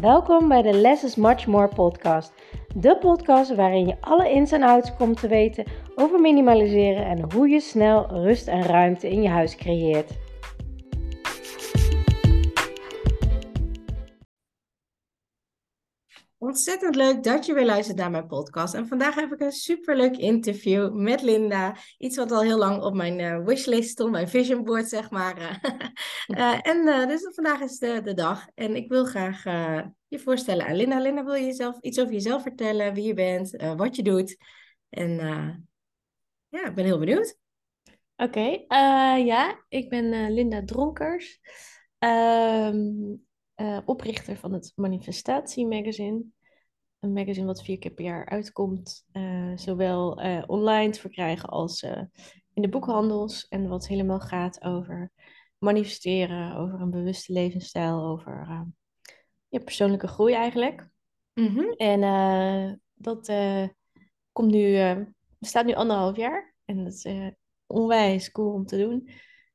[0.00, 2.32] Welkom bij de Less is Much More podcast.
[2.74, 5.64] De podcast waarin je alle ins en outs komt te weten
[5.94, 10.10] over minimaliseren en hoe je snel rust en ruimte in je huis creëert.
[16.46, 18.74] Ontzettend leuk dat je weer luistert naar mijn podcast.
[18.74, 21.76] En vandaag heb ik een superleuk interview met Linda.
[21.98, 25.60] Iets wat al heel lang op mijn uh, wishlist stond, mijn vision board, zeg maar.
[26.28, 28.46] uh, en uh, dus vandaag is de, de dag.
[28.54, 29.42] En ik wil graag
[30.08, 31.00] je voorstellen aan Linda.
[31.00, 32.94] Linda, wil je jezelf, iets over jezelf vertellen?
[32.94, 34.36] Wie je bent, wat je doet?
[34.88, 35.10] En
[36.48, 37.38] ja, ik ben heel benieuwd.
[38.16, 38.64] Oké,
[39.16, 41.40] ja, ik ben Linda Dronkers.
[43.60, 46.34] Uh, oprichter van het Manifestatie Magazine.
[47.06, 51.82] Een magazine wat vier keer per jaar uitkomt, uh, zowel uh, online te verkrijgen als
[52.52, 53.48] in de boekhandels.
[53.48, 55.12] En wat helemaal gaat over
[55.58, 58.46] manifesteren, over een bewuste levensstijl, over
[59.48, 60.88] ja, persoonlijke groei eigenlijk.
[61.34, 61.72] Mm -hmm.
[61.72, 63.32] En dat
[64.32, 64.96] komt nu,
[65.38, 66.54] bestaat nu anderhalf jaar.
[66.64, 67.06] En dat is
[67.66, 69.08] onwijs cool om te doen.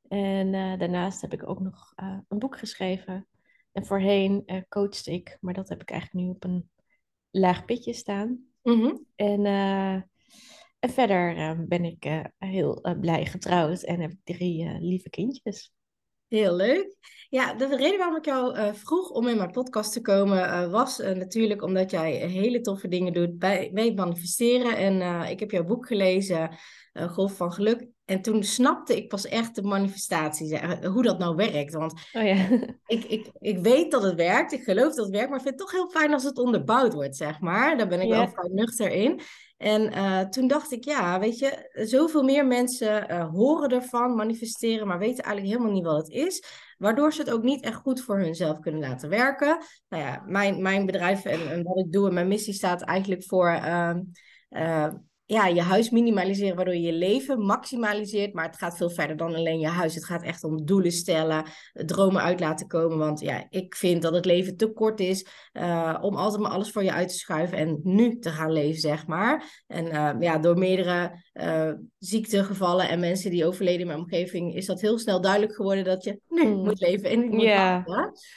[0.08, 1.92] En daarnaast heb ik ook nog
[2.28, 3.26] een boek geschreven
[3.72, 6.70] en voorheen uh, coachte ik, maar dat heb ik eigenlijk nu op een
[7.32, 8.50] laag pitje staan.
[8.62, 8.96] Mhm.
[9.14, 9.94] en, uh,
[10.78, 15.72] en verder uh, ben ik heel blij getrouwd en heb drie lieve kindjes.
[16.28, 16.96] Heel leuk.
[17.28, 21.62] Ja, de reden waarom ik jou vroeg om in mijn podcast te komen was natuurlijk
[21.62, 24.76] omdat jij hele toffe dingen doet bij, bij manifesteren.
[24.76, 26.56] En ik heb jouw boek gelezen,
[26.92, 27.86] Golf van Geluk.
[28.04, 31.74] En toen snapte ik pas echt de manifestatie, hoe dat nou werkt.
[31.74, 32.48] Want oh ja.
[32.86, 35.60] ik, ik, ik weet dat het werkt, ik geloof dat het werkt, maar ik vind
[35.60, 37.76] het toch heel fijn als het onderbouwd wordt, zeg maar.
[37.76, 39.20] Daar ben ik wel vrij nuchter in.
[39.56, 44.86] En uh, toen dacht ik, ja, weet je, zoveel meer mensen uh, horen ervan, manifesteren,
[44.86, 46.44] maar weten eigenlijk helemaal niet wat het is.
[46.78, 49.58] Waardoor ze het ook niet echt goed voor hunzelf kunnen laten werken.
[49.88, 53.24] Nou ja, mijn, mijn bedrijf en, en wat ik doe en mijn missie staat eigenlijk
[53.24, 53.60] voor...
[54.50, 54.88] Uh,
[55.32, 58.34] ja, je huis minimaliseren, waardoor je je leven maximaliseert.
[58.34, 59.94] Maar het gaat veel verder dan alleen je huis.
[59.94, 62.98] Het gaat echt om doelen stellen, dromen uit laten komen.
[62.98, 66.70] Want ja, ik vind dat het leven te kort is uh, om altijd maar alles
[66.70, 69.62] voor je uit te schuiven en nu te gaan leven, zeg maar.
[69.66, 74.66] En uh, ja, door meerdere uh, ziektegevallen en mensen die overleden in mijn omgeving, is
[74.66, 76.64] dat heel snel duidelijk geworden dat je nu mm.
[76.64, 77.84] moet leven en niet moet yeah.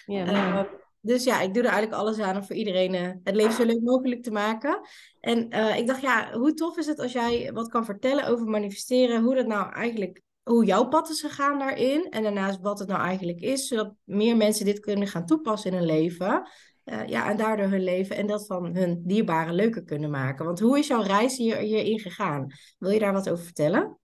[0.05, 0.67] Ja
[1.05, 3.66] dus ja, ik doe er eigenlijk alles aan om voor iedereen uh, het leven zo
[3.66, 4.79] leuk mogelijk te maken.
[5.19, 8.45] En uh, ik dacht, ja, hoe tof is het als jij wat kan vertellen over
[8.45, 12.09] manifesteren, hoe dat nou eigenlijk, hoe jouw pad is gegaan daarin.
[12.09, 15.77] En daarnaast wat het nou eigenlijk is, zodat meer mensen dit kunnen gaan toepassen in
[15.77, 16.49] hun leven.
[16.85, 20.45] Uh, ja, en daardoor hun leven en dat van hun dierbaren leuker kunnen maken.
[20.45, 22.47] Want hoe is jouw reis hier, hierin gegaan?
[22.77, 23.99] Wil je daar wat over vertellen?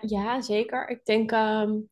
[0.00, 0.88] ja, zeker.
[0.88, 1.32] Ik denk.
[1.32, 1.88] Um,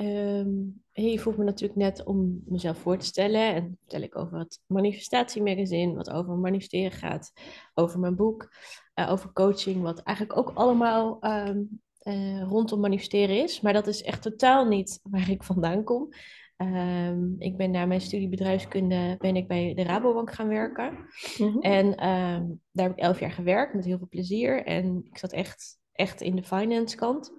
[0.00, 3.54] um je vroeg me natuurlijk net om mezelf voor te stellen.
[3.54, 7.32] En vertel ik over het manifestatiemagazine, wat over manifesteren gaat,
[7.74, 8.48] over mijn boek,
[8.94, 13.60] uh, over coaching, wat eigenlijk ook allemaal um, uh, rondom manifesteren is.
[13.60, 16.08] Maar dat is echt totaal niet waar ik vandaan kom.
[16.56, 20.92] Um, ik ben na mijn studie bedrijfskunde ben ik bij de Rabobank gaan werken.
[21.38, 21.60] Mm -hmm.
[21.60, 24.64] En um, daar heb ik elf jaar gewerkt met heel veel plezier.
[24.64, 27.32] En ik zat echt, echt in de finance kant.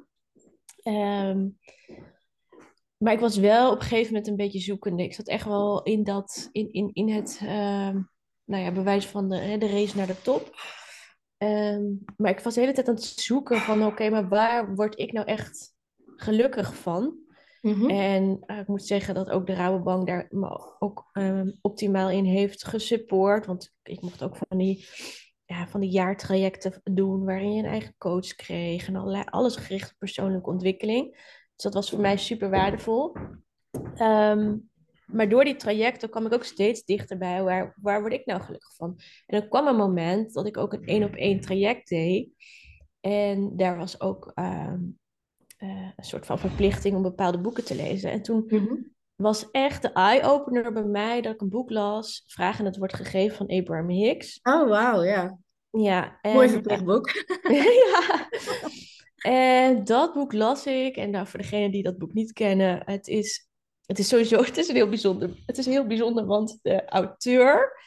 [3.02, 5.04] Maar ik was wel op een gegeven moment een beetje zoekende.
[5.04, 7.96] Ik zat echt wel in, dat, in, in, in het uh,
[8.44, 10.56] nou ja, bewijs van de, de race naar de top.
[11.38, 15.00] Um, maar ik was de hele tijd aan het zoeken van oké, maar waar word
[15.00, 15.74] ik nou echt
[16.16, 17.18] gelukkig van?
[17.62, 17.90] Mm-hmm.
[17.90, 22.26] En uh, ik moet zeggen dat ook de Rabobank daar me ook um, optimaal in
[22.26, 23.46] heeft gesupport.
[23.46, 24.88] Want ik mocht ook van die,
[25.46, 28.88] ja, van die jaartrajecten doen waarin je een eigen coach kreeg.
[28.88, 31.18] En allerlei, alles gericht op persoonlijke ontwikkeling.
[31.62, 33.16] Dus dat was voor mij super waardevol.
[33.98, 34.70] Um,
[35.06, 37.44] maar door die trajecten kwam ik ook steeds dichterbij.
[37.44, 39.00] Waar, waar word ik nou gelukkig van?
[39.26, 42.30] En er kwam een moment dat ik ook een één op één traject deed.
[43.00, 45.00] En daar was ook um,
[45.60, 48.12] uh, een soort van verplichting om bepaalde boeken te lezen.
[48.12, 48.94] En toen mm -hmm.
[49.16, 52.24] was echt de eye-opener bij mij dat ik een boek las.
[52.28, 54.40] Vragen het wordt gegeven van Abraham Hicks.
[54.44, 55.38] Oh, wauw, ja.
[55.70, 56.20] Ja.
[56.22, 57.10] En, Mooi verplicht boek.
[57.50, 58.28] ja.
[59.22, 60.96] En dat boek las ik.
[60.96, 63.50] En nou, voor degenen die dat boek niet kennen, het is,
[63.86, 65.44] het is sowieso het is een heel bijzonder.
[65.46, 67.80] Het is heel bijzonder, want de auteur,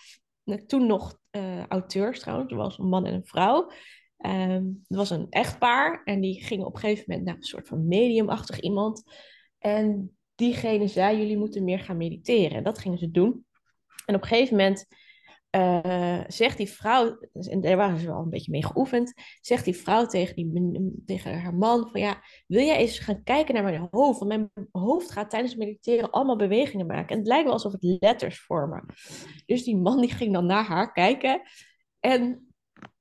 [0.67, 3.71] toen nog uh, auteurs trouwens, er was een man en een vrouw.
[4.19, 7.69] Um, er was een echtpaar en die gingen op een gegeven moment naar een soort
[7.69, 9.03] van mediumachtig iemand.
[9.59, 12.57] En diegene zei, jullie moeten meer gaan mediteren.
[12.57, 13.47] En dat gingen ze doen.
[14.07, 14.87] En op een gegeven moment
[15.55, 19.77] uh, zegt die vrouw, en daar waren ze wel een beetje mee geoefend, zegt die
[19.77, 23.89] vrouw tegen, die, tegen haar man van ja, wil jij eens gaan kijken naar mijn
[23.91, 24.19] hoofd?
[24.19, 27.09] Want mijn hoofd gaat tijdens mediteren allemaal bewegingen maken.
[27.09, 28.85] En het lijkt wel alsof het letters vormen.
[29.47, 31.43] Dus die man die ging dan naar haar kijken
[32.01, 32.53] en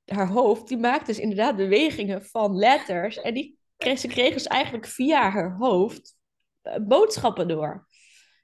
[0.06, 3.22] haar hoofd, die maakte dus inderdaad bewegingen van letters.
[3.22, 6.16] En die kreeg, ze kreeg dus eigenlijk via haar hoofd
[6.64, 7.88] uh, boodschappen door.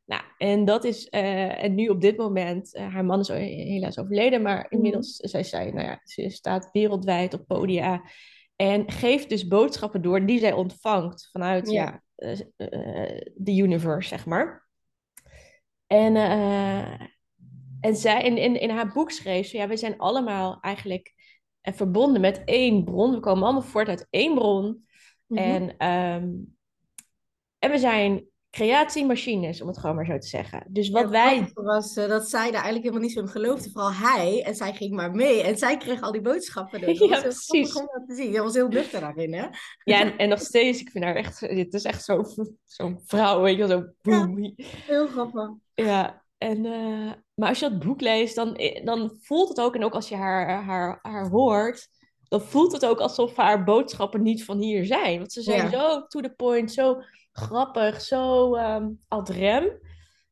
[0.09, 3.99] Nou, en dat is, uh, en nu op dit moment, uh, haar man is helaas
[3.99, 4.75] overleden, maar mhm.
[4.75, 5.29] inmiddels, mm.
[5.29, 8.03] zij zei, nou ja, ze staat wereldwijd op podia
[8.55, 12.35] en geeft dus boodschappen door die zij ontvangt vanuit, ja, ja
[13.35, 14.67] de universe, zeg maar.
[15.87, 16.15] En,
[17.81, 21.13] en zij, in, in, in haar boek schreef ze, ja, we zijn allemaal eigenlijk
[21.61, 23.11] verbonden met één bron.
[23.11, 24.65] We komen allemaal voort uit één bron.
[24.65, 25.37] Mm -hmm.
[25.37, 26.57] En, um,
[27.59, 30.65] en we zijn creatiemachines, om het gewoon maar zo te zeggen.
[30.69, 31.51] Dus wat wij...
[31.53, 33.69] was uh, dat zij daar eigenlijk helemaal niet zo in geloofde.
[33.71, 34.43] Vooral hij.
[34.43, 35.41] En zij ging maar mee.
[35.41, 36.81] En zij kreeg al die boodschappen.
[36.81, 37.73] Dus ja, precies.
[37.73, 38.33] om dat te zien.
[38.33, 39.47] Dat was heel nuchter daarin, hè?
[39.83, 40.81] Ja, en, en nog steeds.
[40.81, 41.39] Ik vind haar echt...
[41.39, 44.43] Het is echt zo'n zo vrouw, weet je Zo boom.
[44.43, 44.51] Ja,
[44.85, 45.49] heel grappig.
[45.73, 46.65] Ja, en...
[46.65, 49.75] Uh, maar als je dat boek leest, dan, eh, dan voelt het ook...
[49.75, 51.87] En ook als je haar, haar, haar hoort...
[52.27, 55.17] Dan voelt het ook alsof haar boodschappen niet van hier zijn.
[55.17, 55.69] Want ze zijn ja.
[55.69, 57.01] zo to the point, zo
[57.39, 59.79] grappig, zo um, ad rem.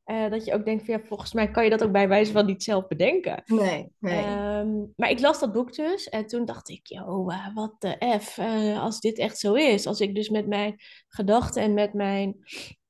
[0.06, 2.32] Uh, dat je ook denkt van ja, volgens mij kan je dat ook bij wijze
[2.32, 3.42] van niet zelf bedenken.
[3.46, 4.26] Nee, nee.
[4.60, 8.18] Um, maar ik las dat boek dus en toen dacht ik, joh, uh, wat de
[8.20, 9.88] F, uh, als dit echt zo is.
[9.88, 10.76] Als ik dus met mijn
[11.08, 12.36] gedachten en met mijn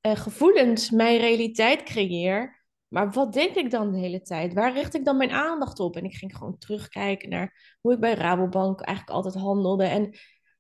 [0.02, 2.66] gevoelens mijn realiteit creëer.
[2.88, 4.54] Maar wat denk ik dan de hele tijd?
[4.54, 5.96] Waar richt ik dan mijn aandacht op?
[5.96, 9.86] En ik ging gewoon terugkijken naar hoe ik bij Rabobank eigenlijk altijd handelde.
[9.86, 10.18] En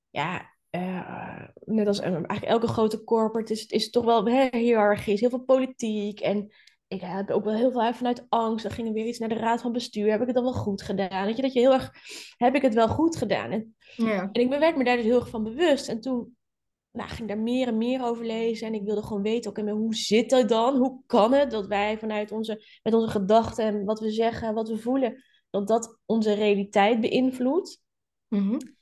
[0.10, 5.30] ja, uh, net als eigenlijk elke grote corporate is, is toch wel hè, hiërarchisch, heel
[5.30, 6.20] veel politiek.
[6.20, 6.52] En
[6.88, 8.64] ik heb ook wel heel veel vanuit angst.
[8.64, 10.12] Dan ging er weer iets naar de raad van bestuur.
[10.12, 11.26] Heb ik het dan wel goed gedaan?
[11.26, 11.92] Weet je, dat je heel erg,
[12.38, 13.52] heb ik het wel goed gedaan?
[13.52, 14.30] En, ja.
[14.32, 15.88] en ik werd me daar dus heel erg van bewust.
[15.88, 16.36] En toen
[16.92, 18.68] nou, ging ik daar meer en meer over lezen.
[18.68, 20.78] En ik wilde gewoon weten, oké, hoe zit dat dan?
[20.78, 24.70] Hoe kan het dat wij vanuit onze, met onze gedachten en wat we zeggen, wat
[24.70, 27.82] we voelen, dat dat onze realiteit beïnvloedt?
[28.28, 28.76] Mm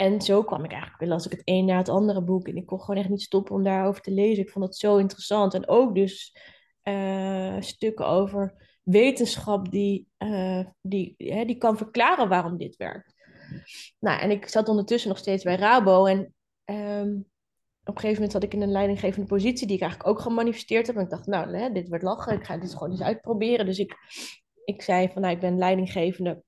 [0.00, 2.48] en zo kwam ik eigenlijk, las ik het een na het andere boek.
[2.48, 4.42] En ik kon gewoon echt niet stoppen om daarover te lezen.
[4.42, 5.54] Ik vond het zo interessant.
[5.54, 6.36] En ook dus
[6.84, 13.14] uh, stukken over wetenschap die, uh, die, hè, die kan verklaren waarom dit werkt.
[13.98, 16.04] Nou, en ik zat ondertussen nog steeds bij Rabo.
[16.04, 16.18] En
[16.64, 17.26] um,
[17.84, 20.86] op een gegeven moment zat ik in een leidinggevende positie die ik eigenlijk ook gemanifesteerd
[20.86, 20.96] heb.
[20.96, 22.36] En ik dacht, nou, hè, dit wordt lachen.
[22.36, 23.66] Ik ga dit gewoon eens uitproberen.
[23.66, 23.96] Dus ik,
[24.64, 26.42] ik zei van, nou, ik ben leidinggevende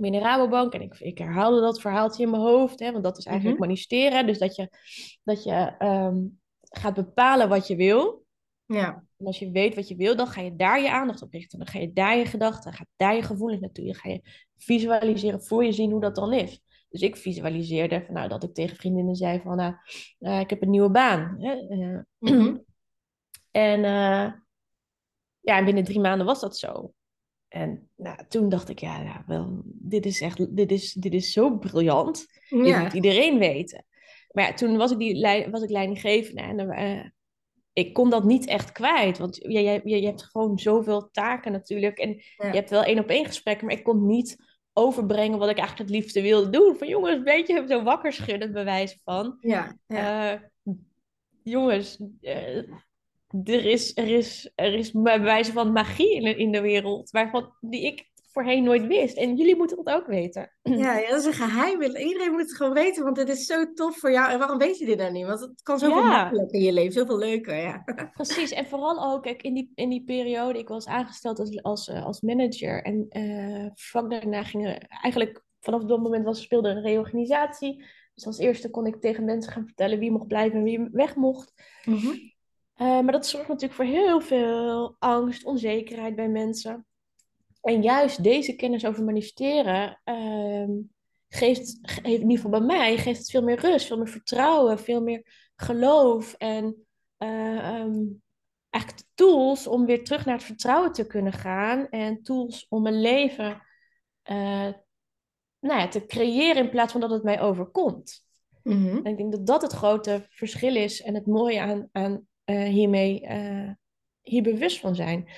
[0.00, 0.72] binnen Rabobank.
[0.72, 3.66] En ik, ik herhaalde dat verhaaltje in mijn hoofd, hè, want dat is eigenlijk mm
[3.66, 4.26] manifesteren.
[4.26, 4.68] Dus dat je,
[5.24, 8.26] dat je um, gaat bepalen wat je wil.
[8.66, 9.04] Ja.
[9.16, 11.58] En als je weet wat je wil, dan ga je daar je aandacht op richten.
[11.58, 13.84] Dan ga je daar je gedachten, dan ga je daar je gevoelens naartoe.
[13.84, 14.20] Dan ga je
[14.56, 16.60] visualiseren voor je zien hoe dat dan is.
[16.88, 19.74] Dus ik visualiseerde van, nou, dat ik tegen vriendinnen zei van, nou,
[20.20, 21.36] uh, ik heb een nieuwe baan.
[21.38, 21.56] Hè?
[21.56, 22.66] Uh, mm-hmm.
[23.50, 24.32] En uh,
[25.40, 26.92] ja, en binnen drie maanden was dat zo.
[27.48, 31.32] En nou, toen dacht ik, ja, ja, wel, dit is echt, dit is, dit is
[31.32, 32.26] zo briljant.
[32.48, 32.82] Dit ja.
[32.82, 33.84] moet iedereen weten.
[34.30, 37.04] Maar ja, toen was ik, die, was ik leidinggevende en uh,
[37.72, 39.18] ik kon dat niet echt kwijt.
[39.18, 41.98] Want je, je, je, hebt gewoon zoveel taken natuurlijk.
[41.98, 44.36] En je hebt wel één op één gesprekken, maar ik kon niet
[44.72, 46.76] overbrengen wat ik eigenlijk het liefste wilde doen.
[46.76, 49.36] Van jongens, een beetje zo wakker schudden, bewijs van.
[49.40, 50.32] Ja, ja.
[50.34, 50.40] Uh,
[51.42, 52.62] jongens, uh,
[53.44, 57.52] er is, er is, er is bij wijze van magie in, in de wereld, waarvan,
[57.60, 59.16] die ik voorheen nooit wist.
[59.16, 60.52] En jullie moeten het ook weten.
[60.62, 61.82] Ja, ja dat is een geheim.
[61.82, 64.30] Iedereen moet het gewoon weten, want het is zo tof voor jou.
[64.30, 65.26] En waarom weet je dit dan niet?
[65.26, 66.08] Want het kan zoveel ja.
[66.08, 67.56] makkelijker in je leven, zoveel leuker.
[67.56, 67.84] Ja.
[68.12, 71.88] Precies, en vooral ook, kijk, in die, in die periode, ik was aangesteld als, als,
[71.88, 72.82] eh, als manager.
[72.82, 77.84] En uh, vlak daarna gingen eigenlijk, vanaf dat moment was, speelde een reorganisatie.
[78.14, 81.14] Dus als eerste kon ik tegen mensen gaan vertellen wie mocht blijven en wie weg
[81.14, 81.52] mocht.
[81.84, 82.36] Mm -hmm.
[82.78, 86.86] Uh, maar dat zorgt natuurlijk voor heel veel angst, onzekerheid bij mensen.
[87.60, 90.68] En juist deze kennis over manifesteren uh,
[91.28, 94.78] geeft, geeft, in ieder geval bij mij, geeft het veel meer rust, veel meer vertrouwen,
[94.78, 96.34] veel meer geloof.
[96.34, 96.86] En
[97.18, 98.22] uh, um,
[98.70, 101.88] eigenlijk tools om weer terug naar het vertrouwen te kunnen gaan.
[101.88, 103.62] En tools om een leven
[104.30, 104.68] uh,
[105.60, 108.26] nou ja, te creëren in plaats van dat het mij overkomt.
[108.62, 108.96] Mm -hmm.
[108.96, 112.62] En ik denk dat dat het grote verschil is en het mooie aan, aan uh,
[112.62, 113.70] hiermee uh,
[114.22, 115.28] hier bewust van zijn.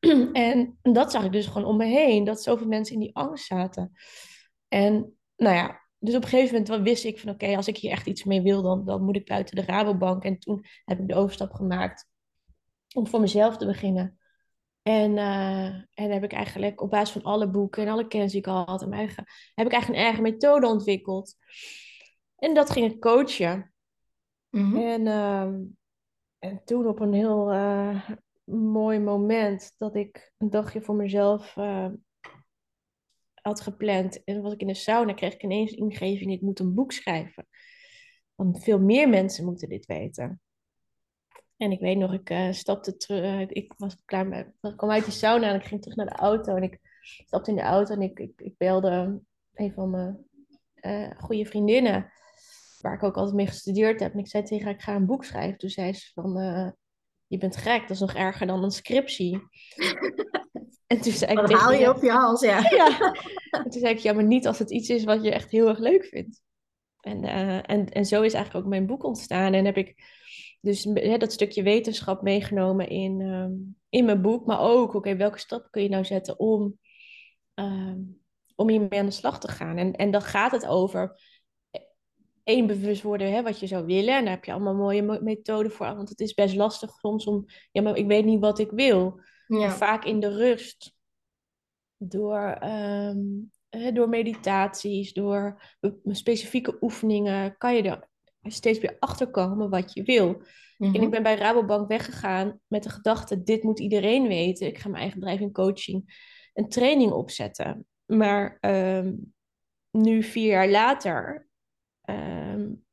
[0.32, 3.46] en dat zag ik dus gewoon om me heen, dat zoveel mensen in die angst
[3.46, 3.92] zaten.
[4.68, 7.90] En nou ja, dus op een gegeven moment wist ik van oké, als ik hier
[7.90, 10.24] echt iets mee wil, dan, dan moet ik buiten de Rabobank.
[10.24, 12.08] En toen heb ik de overstap gemaakt
[12.94, 14.18] om voor mezelf te beginnen.
[14.82, 18.40] En, uh, en heb ik eigenlijk op basis van alle boeken en alle kennis die
[18.40, 21.34] ik al had, en eigen, heb ik eigenlijk een eigen methode ontwikkeld.
[22.36, 23.74] En dat ging ik coachen.
[24.50, 24.76] Mhm.
[24.76, 25.48] En, uh,
[26.46, 28.10] en toen op een heel uh,
[28.54, 31.54] mooi moment dat ik een dagje voor mezelf
[33.34, 34.24] had gepland.
[34.24, 37.46] En was ik in de sauna, kreeg ik ineens ingeving, ik moet een boek schrijven.
[38.34, 40.40] Want veel meer mensen moeten dit weten.
[41.56, 43.50] En ik weet nog, ik uh, stapte terug.
[43.50, 44.52] Ik was klaar met.
[44.60, 46.54] Ik kwam uit de sauna en ik ging terug naar de auto.
[46.54, 49.20] En ik stapte in de auto en ik, ik, ik belde
[49.54, 50.26] een van mijn
[51.18, 52.12] goede vriendinnen.
[52.86, 54.12] Waar ik ook altijd mee gestudeerd heb.
[54.12, 55.58] En ik zei tegen haar, ik ga een boek schrijven.
[55.58, 56.70] Toen zei ze van, uh,
[57.26, 57.80] je bent gek.
[57.80, 59.32] Dat is nog erger dan een scriptie.
[60.86, 62.58] en toen zei ik haal je op je hals, ja.
[62.76, 63.12] ja.
[63.50, 65.68] En toen zei ik, ja, maar niet als het iets is wat je echt heel
[65.68, 66.40] erg leuk vindt.
[67.00, 67.24] En,
[67.64, 69.52] en, en zo is eigenlijk ook mijn boek ontstaan.
[69.52, 69.94] En heb ik
[70.60, 70.82] dus
[71.18, 73.52] dat stukje wetenschap meegenomen in, ehm,
[73.88, 74.46] in mijn boek.
[74.46, 76.78] Maar ook, oké, welke stap kun je nou zetten om,
[77.54, 77.94] uh,
[78.54, 79.76] om hiermee aan de slag te gaan?
[79.76, 81.24] En, en dan gaat het over eh,
[82.46, 84.16] één bewust worden hè, wat je zou willen.
[84.16, 85.96] En daar heb je allemaal mooie methoden voor.
[85.96, 89.20] Want het is best lastig soms om, ja, maar ik weet niet wat ik wil.
[89.46, 89.70] Ja.
[89.70, 90.94] Vaak in de rust.
[91.96, 93.50] Door, um,
[93.94, 95.62] door meditaties, door
[96.04, 98.08] specifieke oefeningen, kan je er
[98.42, 100.42] steeds weer achterkomen wat je wil.
[100.78, 101.10] En ik mhm.
[101.10, 104.66] ben bij Rabobank weggegaan met de gedachte: dit moet iedereen weten.
[104.66, 106.24] Ik ga mijn eigen bedrijf in coaching
[106.54, 107.86] een training opzetten.
[108.04, 109.14] Maar ehm,
[109.90, 111.45] nu, vier jaar later,
[112.06, 112.84] um,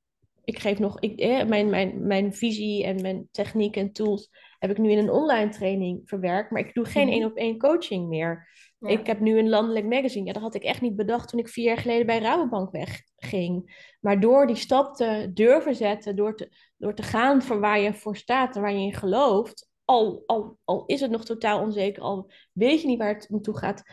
[0.44, 4.30] ik geef nog ik, eh, mijn, mijn, mijn visie en mijn techniek en tools
[4.60, 6.52] heb ik nu in een online training verwerkt.
[6.52, 8.48] Maar ik doe geen één op één coaching meer.
[8.80, 10.26] Ik heb nu een landelijk magazine.
[10.26, 13.86] Ja, dat had ik echt niet bedacht toen ik vier jaar geleden bij Rabobank wegging.
[14.00, 17.94] Maar door die stap te durven zetten, door te, door te gaan voor waar je
[17.94, 22.04] voor staat en waar je in gelooft, al, al, al is het nog totaal onzeker,
[22.04, 23.84] al weet je niet waar het naartoe gaat,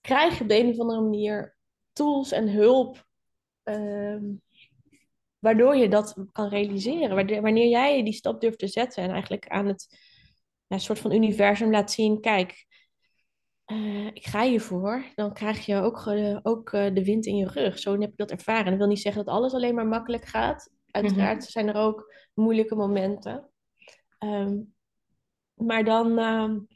[0.00, 1.56] krijg je op de een of andere manier
[1.92, 3.06] tools en hulp.
[3.62, 4.24] Ehm,
[5.42, 7.42] waardoor je dat kan realiseren.
[7.42, 9.98] Wanneer jij die stap durft te zetten en eigenlijk aan het
[10.66, 12.66] ja, soort van universum laat zien, kijk,
[13.66, 17.48] uh, ik ga hiervoor, dan krijg je ook, uh, ook uh, de wind in je
[17.48, 17.78] rug.
[17.78, 18.64] Zo heb ik dat ervaren.
[18.64, 20.70] Dat wil niet zeggen dat alles alleen maar makkelijk gaat.
[20.90, 21.50] Uiteraard mm -hmm.
[21.50, 23.50] zijn er ook moeilijke momenten.
[24.18, 24.74] Um,
[25.54, 26.66] maar dan, um,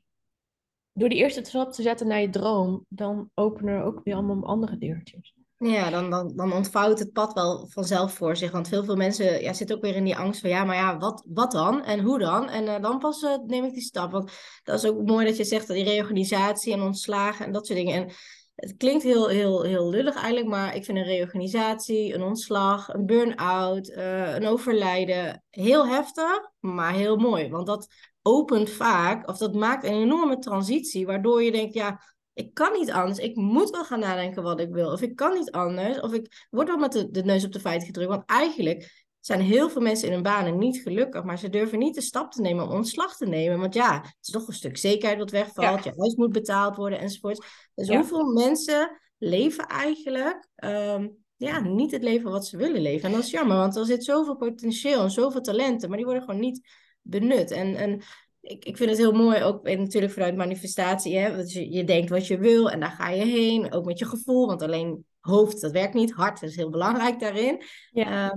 [0.92, 4.44] door die eerste stap te zetten naar je droom, dan openen er ook weer allemaal
[4.44, 5.35] andere deurtjes.
[5.58, 8.50] Ja, dan, dan, dan ontvouwt het pad wel vanzelf voor zich.
[8.50, 10.50] Want veel, veel mensen ja, zitten ook weer in die angst van...
[10.50, 11.84] ja, maar ja, wat, wat dan?
[11.84, 12.48] En hoe dan?
[12.48, 14.10] En uh, dan pas uh, neem ik die stap.
[14.10, 14.30] Want
[14.62, 17.78] dat is ook mooi dat je zegt dat die reorganisatie en ontslagen en dat soort
[17.78, 17.94] dingen.
[17.94, 18.10] En
[18.54, 20.46] het klinkt heel, heel, heel lullig eigenlijk...
[20.46, 25.44] maar ik vind een reorganisatie, een ontslag, een burn-out, uh, een overlijden...
[25.50, 27.48] heel heftig, maar heel mooi.
[27.48, 27.88] Want dat
[28.22, 31.06] opent vaak, of dat maakt een enorme transitie...
[31.06, 32.00] waardoor je denkt, ja
[32.36, 33.18] ik kan niet anders.
[33.18, 34.92] Ik moet wel gaan nadenken wat ik wil.
[34.92, 36.00] Of ik kan niet anders.
[36.00, 38.08] Of ik word wel met de, de neus op de feiten gedrukt.
[38.08, 41.24] Want eigenlijk zijn heel veel mensen in hun banen niet gelukkig.
[41.24, 43.58] Maar ze durven niet de stap te nemen om ontslag te nemen.
[43.58, 45.84] Want ja, het is toch een stuk zekerheid wat wegvalt.
[45.84, 47.46] Je huis moet betaald worden enzovoort.
[47.74, 53.08] Dus hoeveel mensen leven eigenlijk um, ja, niet het leven wat ze willen leven?
[53.08, 55.88] En dat is jammer, want er zit zoveel potentieel en zoveel talenten.
[55.88, 56.68] Maar die worden gewoon niet
[57.02, 57.50] benut.
[57.50, 58.02] En, en
[58.46, 61.18] ik, ik vind het heel mooi, ook natuurlijk vanuit manifestatie.
[61.18, 61.36] Hè?
[61.36, 63.72] Dat je, je denkt wat je wil en daar ga je heen.
[63.72, 66.12] Ook met je gevoel, want alleen hoofd, dat werkt niet.
[66.12, 67.62] Hart is heel belangrijk daarin.
[67.90, 68.24] Ja.
[68.24, 68.34] Uh,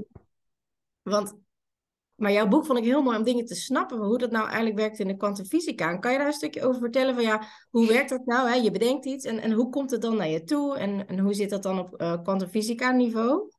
[1.01, 1.35] want,
[2.15, 3.97] maar jouw boek vond ik heel mooi om dingen te snappen.
[3.97, 5.97] Hoe dat nou eigenlijk werkt in de kwantumfysica.
[5.97, 7.13] Kan je daar een stukje over vertellen?
[7.13, 8.49] Van ja, hoe werkt dat nou?
[8.49, 8.55] Hè?
[8.55, 10.77] Je bedenkt iets en, en hoe komt het dan naar je toe?
[10.77, 13.51] En, en hoe zit dat dan op kwantumfysica uh, niveau?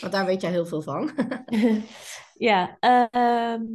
[0.00, 1.10] Want daar weet jij heel veel van.
[2.48, 3.68] ja, uh,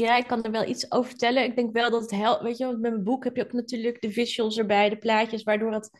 [0.00, 1.44] ja, ik kan er wel iets over vertellen.
[1.44, 2.42] Ik denk wel dat het helpt.
[2.42, 5.72] Weet je, met mijn boek heb je ook natuurlijk de visuals erbij, de plaatjes, waardoor
[5.72, 5.90] het,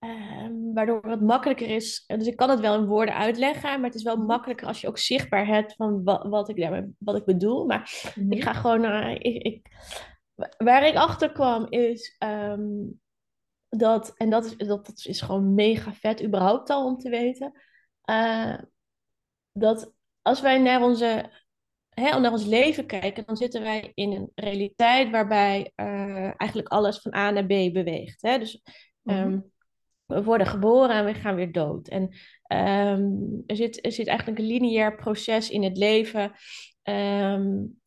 [0.00, 2.04] uh, waardoor het makkelijker is.
[2.06, 4.26] Dus ik kan het wel in woorden uitleggen, maar het is wel mhm.
[4.26, 7.66] makkelijker als je ook zichtbaar hebt van wat, wat, ik, wat ik bedoel.
[7.66, 8.32] Maar mm -hmm.
[8.32, 9.10] ik ga gewoon naar.
[9.10, 9.66] Ik, ik,
[10.58, 13.00] waar ik achter kwam is um,
[13.68, 17.52] dat, en dat is, dat, dat is gewoon mega vet, überhaupt al om te weten.
[18.10, 18.58] Uh,
[19.52, 21.30] dat als wij naar onze
[22.00, 26.98] hè, naar ons leven kijken, dan zitten wij in een realiteit waarbij uh, eigenlijk alles
[26.98, 28.22] van A naar B beweegt.
[28.22, 28.38] Hè?
[28.38, 28.62] Dus
[29.02, 29.52] um,
[30.06, 31.88] we worden geboren en we gaan weer dood.
[31.88, 32.02] En
[32.92, 36.32] um, er, zit, er zit eigenlijk een lineair proces in het leven.
[36.82, 37.80] Um,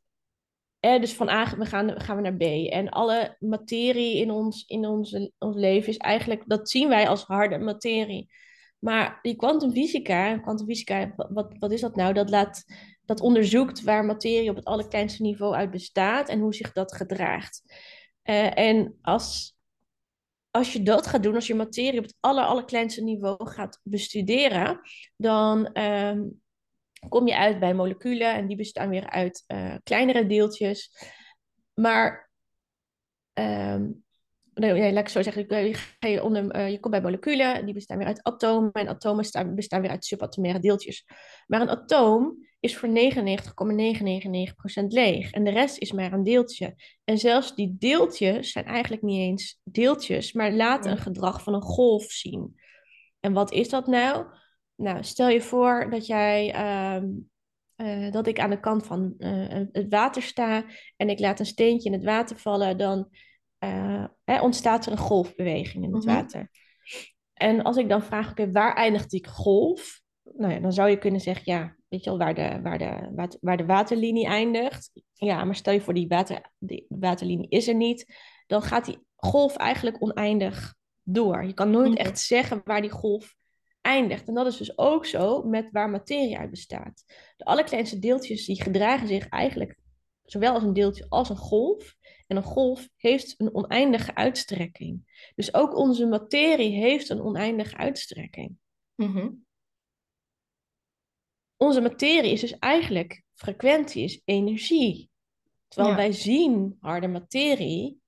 [0.80, 2.72] eh, dus van A we gaan, gaan we naar B.
[2.72, 7.24] En alle materie in, ons, in onze, ons leven is eigenlijk, dat zien wij als
[7.24, 8.32] harde materie.
[8.80, 12.14] Maar die kwantumfysica, kwantumfysica, wat, wat is dat nou?
[12.14, 12.64] Dat laat
[13.10, 17.64] dat onderzoekt waar materie op het allerkleinste niveau uit bestaat en hoe zich dat gedraagt.
[18.22, 19.56] Eh, en als,
[20.52, 24.82] als je dat gaat doen, als je materie op het aller, allerkleinste niveau gaat bestuderen,
[25.16, 26.28] dan ehm,
[27.10, 30.92] kom je uit bij moleculen en die bestaan weer uit uh, kleinere deeltjes.
[31.74, 32.32] Maar
[33.34, 34.04] um,
[34.54, 38.24] nee, laat ik zo zeggen, je, ga je, komt bij moleculen, die bestaan weer uit
[38.24, 39.26] atomen en atomen
[39.56, 41.06] bestaan weer uit subatomaire deeltjes.
[41.48, 42.94] Maar een atoom is voor 99,999%
[44.88, 46.76] leeg en de rest is maar een deeltje.
[47.04, 51.62] En zelfs die deeltjes zijn eigenlijk niet eens deeltjes, maar laten een gedrag van een
[51.62, 52.60] golf zien.
[53.20, 54.26] En wat is dat nou?
[54.76, 56.54] Nou, stel je voor dat jij
[57.78, 61.46] uh, dat ik aan de kant van uh, het water sta en ik laat een
[61.46, 63.10] steentje in het water vallen, dan
[63.64, 66.14] uh, hè, ontstaat er een golfbeweging in het -hmm.
[66.14, 66.50] water.
[67.34, 70.02] En als ik dan vraag, oké, okay, waar eindigt die golf?
[70.24, 73.38] Nou ja, dan zou je kunnen zeggen, ja, weet je wel, waar de, waar de,
[73.42, 74.92] waar de waterlinie eindigt.
[75.14, 78.16] Ja, maar stel je voor, die, water, die waterlinie is er niet.
[78.48, 81.46] Dan gaat die golf eigenlijk oneindig door.
[81.46, 83.36] Je kan nooit echt zeggen waar die golf
[83.82, 84.28] eindigt.
[84.28, 87.04] En dat is dus ook zo met waar materie uit bestaat.
[87.38, 89.80] De allerkleinste deeltjes die gedragen zich eigenlijk
[90.24, 91.98] zowel als een deeltje als een golf.
[92.28, 95.22] En een golf heeft een oneindige uitstrekking.
[95.36, 98.58] Dus ook onze materie heeft een oneindige uitstrekking.
[98.96, 99.46] Mm -hmm.
[101.62, 105.10] Onze materie is dus eigenlijk frequentie, is energie.
[105.68, 106.02] Terwijl ja.
[106.02, 108.00] wij zien harde materie,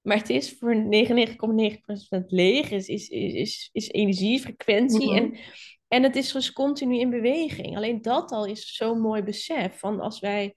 [0.00, 5.10] maar het is voor 99,9% leeg, is, is, is, is energie, frequentie.
[5.10, 5.34] Mm -hmm.
[5.34, 5.38] en,
[5.88, 7.76] en het is dus continu in beweging.
[7.76, 10.54] Alleen dat al is zo'n mooi besef van als wij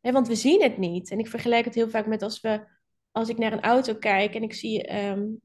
[0.00, 1.10] Hè, want we zien het niet.
[1.10, 2.66] En ik vergelijk het heel vaak met als, we,
[3.10, 4.94] als ik naar een auto kijk en ik zie.
[4.96, 5.40] Um,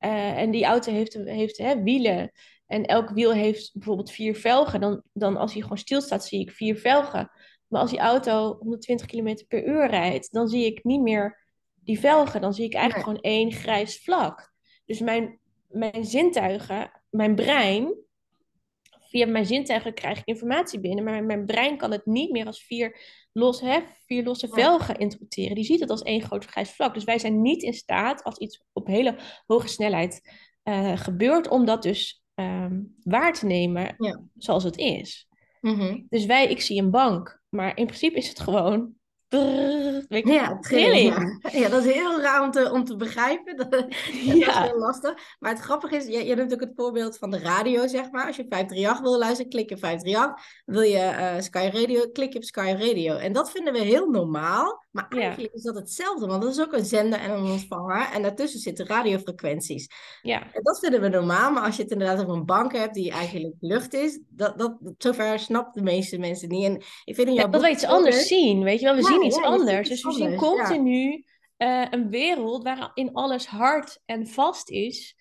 [0.00, 2.32] uh, en die auto heeft, heeft hè, wielen.
[2.70, 4.80] En elk wiel heeft bijvoorbeeld vier velgen.
[4.80, 7.30] Dan, dan als hij gewoon stilstaat, zie ik vier velgen.
[7.66, 12.00] Maar als die auto 120 km per uur rijdt, dan zie ik niet meer die
[12.00, 12.40] velgen.
[12.40, 13.16] Dan zie ik eigenlijk nee.
[13.16, 14.52] gewoon één grijs vlak.
[14.84, 17.94] Dus mijn, mijn zintuigen, mijn brein,
[19.00, 22.62] via mijn zintuigen krijg ik informatie binnen, maar mijn brein kan het niet meer als
[22.62, 23.00] vier,
[23.32, 25.54] los, hè, vier losse velgen interpreteren.
[25.54, 26.94] Die ziet het als één groot grijs vlak.
[26.94, 30.20] Dus wij zijn niet in staat, als iets op hele hoge snelheid
[30.64, 34.20] uh, gebeurt, om dat dus um, waar te nemen ja.
[34.36, 35.28] zoals het is.
[35.60, 36.06] Mm -hmm.
[36.08, 38.94] Dus wij, ik zie een bank, maar in principe is het gewoon
[39.30, 41.40] Brrr, weet je, ja, trilling.
[41.42, 41.60] Ja.
[41.60, 43.56] ja, dat is heel raar om te, om te begrijpen.
[43.60, 44.62] Dat, dat ja.
[44.62, 45.36] is heel lastig.
[45.38, 48.26] Maar het grappige is, je, je noemt ook het voorbeeld van de radio, zeg maar.
[48.26, 50.62] Als je 538 wil luisteren, klik je 538.
[50.64, 53.16] Wil je uh, Sky Radio, klik je op Sky Radio.
[53.16, 54.84] En dat vinden we heel normaal.
[54.90, 55.58] Maar eigenlijk ja.
[55.58, 58.10] is dat hetzelfde, want dat is ook een zender en een ontvanger.
[58.12, 59.88] En daartussen zitten radiofrequenties.
[60.22, 60.42] Ja.
[60.52, 61.52] En dat vinden we normaal.
[61.52, 64.76] Maar als je het inderdaad over een bank hebt die eigenlijk lucht is, dat, dat,
[64.98, 66.64] zover snapt de meeste mensen niet.
[66.64, 68.94] En ik vind in jouw ja, dat we iets anders zien, weet je wel.
[68.94, 69.88] We zien iets anders.
[69.88, 71.24] Dus we zien continu
[71.58, 75.16] uh, een wereld waarin alles hard en vast is.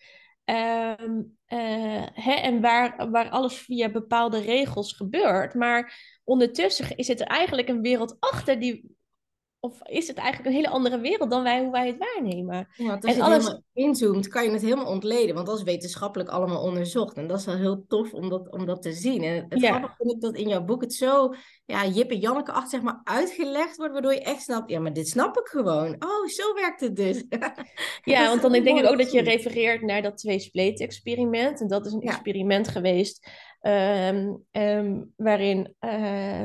[0.46, 5.54] Um, uh, hè, en waar, waar alles via bepaalde regels gebeurt.
[5.54, 8.98] Maar ondertussen is het er eigenlijk een wereld achter die,
[9.60, 12.68] of is het eigenlijk een hele andere wereld dan wij, hoe wij het waarnemen?
[12.72, 13.38] Ja, als en je alles...
[13.38, 15.36] helemaal inzoomt, kan je het helemaal ontleden.
[15.36, 17.18] Want dat is wetenschappelijk allemaal onderzocht.
[17.18, 19.24] En dat is wel heel tof om dat, om dat te zien.
[19.24, 19.70] En het Ja.
[19.70, 21.34] grappige vind ik dat in jouw boek het zo
[21.70, 23.94] ja, Jip en Janneke achter zeg maar uitgelegd wordt.
[23.94, 25.96] Waardoor je echt snapt, ja, maar dit snap ik gewoon.
[26.00, 27.24] Oh, zo werkt het dus.
[28.04, 31.62] Ja, want dan denk ik ook dat je refereert naar dat twee-spleet-experiment.
[31.62, 32.12] En dat is een Ja.
[32.12, 33.30] experiment geweest
[33.60, 36.44] ehm, ehm, waarin, eh,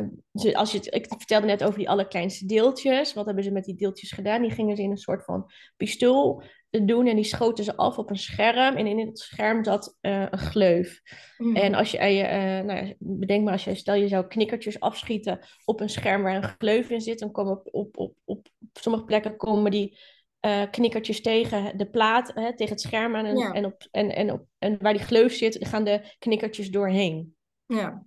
[0.53, 3.15] als je het, ik vertelde net over die allerkleinste deeltjes.
[3.15, 4.43] Wat hebben ze met die deeltjes gedaan?
[4.43, 6.43] Die gingen ze in een soort van pistool
[6.83, 8.77] doen en die schoten ze af op een scherm.
[8.77, 11.03] En in het scherm zat eh, een gleuf.
[11.39, 11.57] Mhm.
[11.57, 15.39] En als je, eh, nou ja, bedenk maar, als je, stel je zou knikkertjes afschieten
[15.65, 19.05] op een scherm waar een gleuf in zit, dan komen op, op, op, op, sommige
[19.05, 19.99] plekken komen die
[20.41, 23.25] eh, knikkertjes tegen de plaat, hè, tegen het scherm aan.
[23.25, 23.53] En, Ja.
[23.53, 27.37] en, op, en, en, op, en waar die gleuf zit, gaan de knikkertjes doorheen.
[27.67, 28.07] Ja.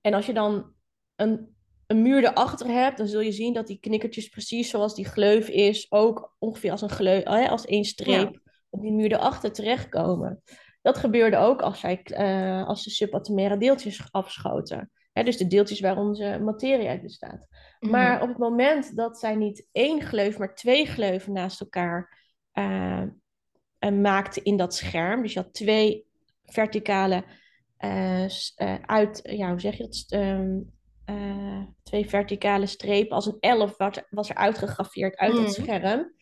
[0.00, 0.72] En als je dan
[1.16, 1.56] een,
[1.90, 5.48] een muur erachter hebt, dan zul je zien dat die knikkertjes precies zoals die gleuf
[5.48, 10.42] is, ook ongeveer als een gleuf, als één streep op die muur erachter terechtkomen.
[10.82, 14.90] Dat gebeurde ook als, zij, eh, als de subatomaire deeltjes afschoten.
[15.12, 17.46] Hè, dus de deeltjes waar onze materie uit bestaat.
[17.80, 17.92] Mhm.
[17.92, 22.18] Maar op het moment dat zij niet één gleuf, maar twee gleuven naast elkaar
[22.52, 23.02] eh,
[24.00, 26.06] maakten in dat scherm, dus je had twee
[26.44, 27.24] verticale
[28.86, 30.04] uit, ja, hoe zeg je dat?
[30.08, 30.58] Ehm,
[31.10, 36.14] eh, twee verticale strepen als een elf was, was er uitgegraveerd uit het scherm.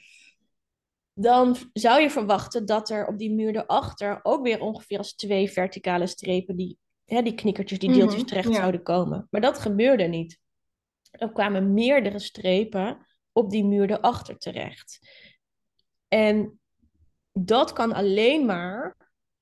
[1.12, 5.50] Dan zou je verwachten dat er op die muur erachter ook weer ongeveer als twee
[5.50, 8.54] verticale strepen die, hè, die knikkertjes, die deeltjes Mhm, terecht ja.
[8.54, 9.26] zouden komen.
[9.30, 10.38] Maar dat gebeurde niet.
[11.10, 14.98] Er kwamen meerdere strepen op die muur erachter terecht.
[16.08, 16.60] En
[17.32, 18.96] dat kan alleen maar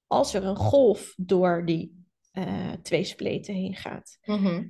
[0.07, 4.19] als er een golf door die uh, twee spleten heen gaat.
[4.25, 4.65] Mhm.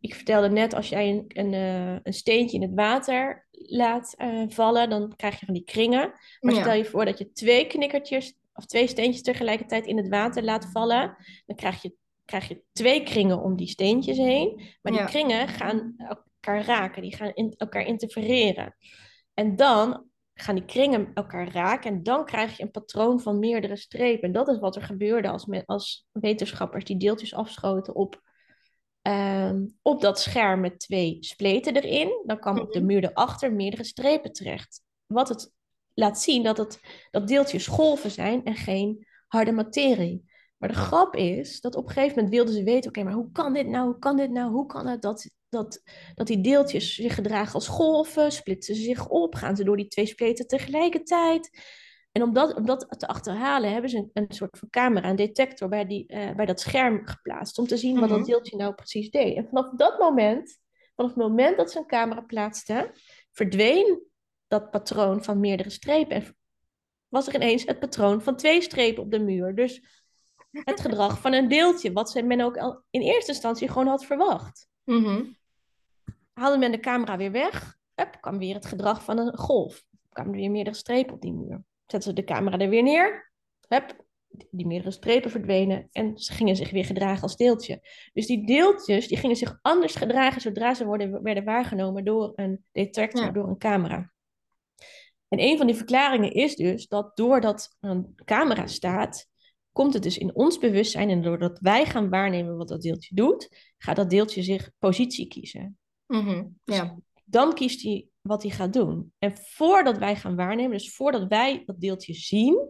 [0.00, 4.44] Ik vertelde net, als jij een, een, uh, een steentje in het water laat uh,
[4.48, 6.12] vallen, dan krijg je van die kringen.
[6.40, 6.60] Maar Ja.
[6.60, 10.66] stel je voor dat je twee knikkertjes of twee steentjes tegelijkertijd in het water laat
[10.72, 14.56] vallen, dan krijg je, krijg je twee kringen om die steentjes heen.
[14.82, 15.06] Maar die Ja.
[15.06, 18.76] kringen gaan elkaar raken, die gaan in, elkaar interfereren.
[19.34, 23.76] En dan gaan die kringen elkaar raken en dan krijg je een patroon van meerdere
[23.76, 24.22] strepen.
[24.22, 28.20] En dat is wat er gebeurde als, als wetenschappers die deeltjes afschoten op,
[29.02, 32.22] ehm, op dat scherm met twee spleten erin.
[32.26, 34.80] Dan kwam op de muur erachter meerdere strepen terecht.
[35.06, 35.52] Wat het
[35.94, 40.28] laat zien dat, het, dat deeltjes golven zijn en geen harde materie.
[40.56, 43.32] Maar de grap is dat op een gegeven moment wilden ze weten: oké, maar hoe
[43.32, 43.84] kan dit nou?
[43.86, 44.50] Hoe kan dit nou?
[44.50, 45.82] Hoe kan het dat, dat,
[46.14, 48.32] dat die deeltjes zich gedragen als golven?
[48.32, 49.34] Splitsen ze zich op?
[49.34, 51.50] Gaan ze door die twee spleten tegelijkertijd?
[52.12, 55.16] En om dat, om dat te achterhalen hebben ze een, een soort van camera, een
[55.16, 57.58] detector bij, die, eh, bij dat scherm geplaatst.
[57.58, 58.18] Om te zien wat Mhm.
[58.18, 59.36] dat deeltje nou precies deed.
[59.36, 60.58] En vanaf dat moment,
[60.94, 62.90] vanaf het moment dat ze een camera plaatsten,
[63.32, 64.02] verdween
[64.48, 66.16] dat patroon van meerdere strepen.
[66.16, 66.36] En
[67.08, 69.54] was er ineens het patroon van twee strepen op de muur.
[69.54, 69.82] Dus
[70.50, 74.04] het gedrag van een deeltje, wat ze- men ook al in eerste instantie gewoon had
[74.04, 74.68] verwacht.
[74.84, 75.24] Mhm.
[76.32, 77.76] Haalde men de camera weer weg,
[78.20, 79.84] kwam weer het gedrag van een golf.
[80.08, 81.62] kwamen er weer meerdere strepen op die muur.
[81.90, 83.32] Zetten ze de camera er weer neer,
[83.68, 84.04] hup,
[84.50, 87.80] die meerdere strepen verdwenen en ze gingen zich weer gedragen als deeltje.
[88.12, 92.64] Dus die deeltjes die gingen zich anders gedragen zodra ze worden, werden waargenomen door een
[92.72, 93.30] detector, Ja.
[93.30, 94.12] door een camera.
[95.28, 99.28] En een van die verklaringen is dus dat doordat een camera staat,
[99.72, 103.72] komt het dus in ons bewustzijn en doordat wij gaan waarnemen wat dat deeltje doet,
[103.78, 105.78] gaat dat deeltje zich positie kiezen.
[106.06, 106.46] Mhm.
[106.64, 106.98] Ja.
[107.24, 109.12] Dan kiest hij wat hij gaat doen.
[109.18, 112.68] En voordat wij gaan waarnemen, dus voordat wij dat deeltje zien,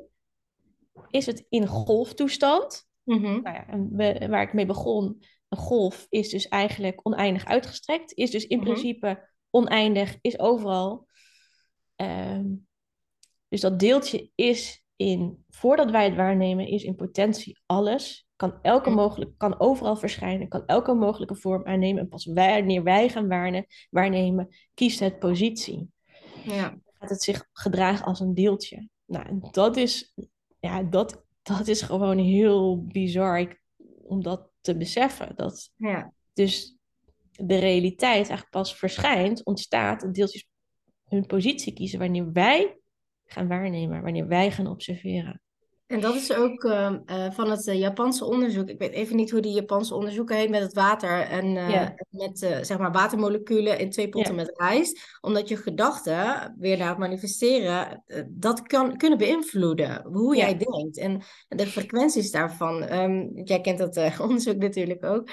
[1.11, 2.89] is het in golftoestand.
[3.03, 3.43] Mhm.
[3.43, 8.31] Nou ja, we- waar ik mee begon, een golf is dus eigenlijk oneindig uitgestrekt, is
[8.31, 8.67] dus in Mhm.
[8.67, 11.07] principe oneindig, is overal.
[11.97, 12.47] Ehm,
[13.49, 18.29] dus dat deeltje is in, voordat wij het waarnemen, is in potentie alles.
[18.41, 18.99] Kan, elke Mhm.
[18.99, 22.03] mogelijk, kan overal verschijnen, kan elke mogelijke vorm aannemen.
[22.03, 25.89] En pas wanneer wij gaan waarne- waarnemen, kiest het positie.
[26.45, 26.79] Ja.
[26.99, 28.89] Gaat het zich gedragen als een deeltje.
[29.07, 30.15] Nou, en dat is,
[30.61, 33.63] ja, dat, dat is gewoon heel bizar ik-
[34.03, 35.37] om dat te beseffen.
[35.37, 36.13] Dat Ja.
[36.33, 36.77] dus
[37.31, 40.47] de realiteit eigenlijk pas verschijnt, ontstaat, dat deeltjes
[41.05, 42.79] hun positie kiezen wanneer wij
[43.25, 45.41] gaan waarnemen, wanneer wij gaan observeren.
[45.91, 48.69] En dat is ook ehm, eh, van het eh, Japanse onderzoek.
[48.69, 51.95] Ik weet even niet hoe die Japanse onderzoeken heet met het water en eh, Ja.
[52.11, 54.41] met zeg maar watermoleculen in twee potten Ja.
[54.41, 55.19] met rijst.
[55.21, 60.45] Omdat je gedachten weer naar het manifesteren, dat kan kunnen beïnvloeden hoe Ja.
[60.45, 62.83] jij denkt en de frequenties daarvan.
[62.83, 65.29] Ehm, jij kent dat onderzoek natuurlijk ook.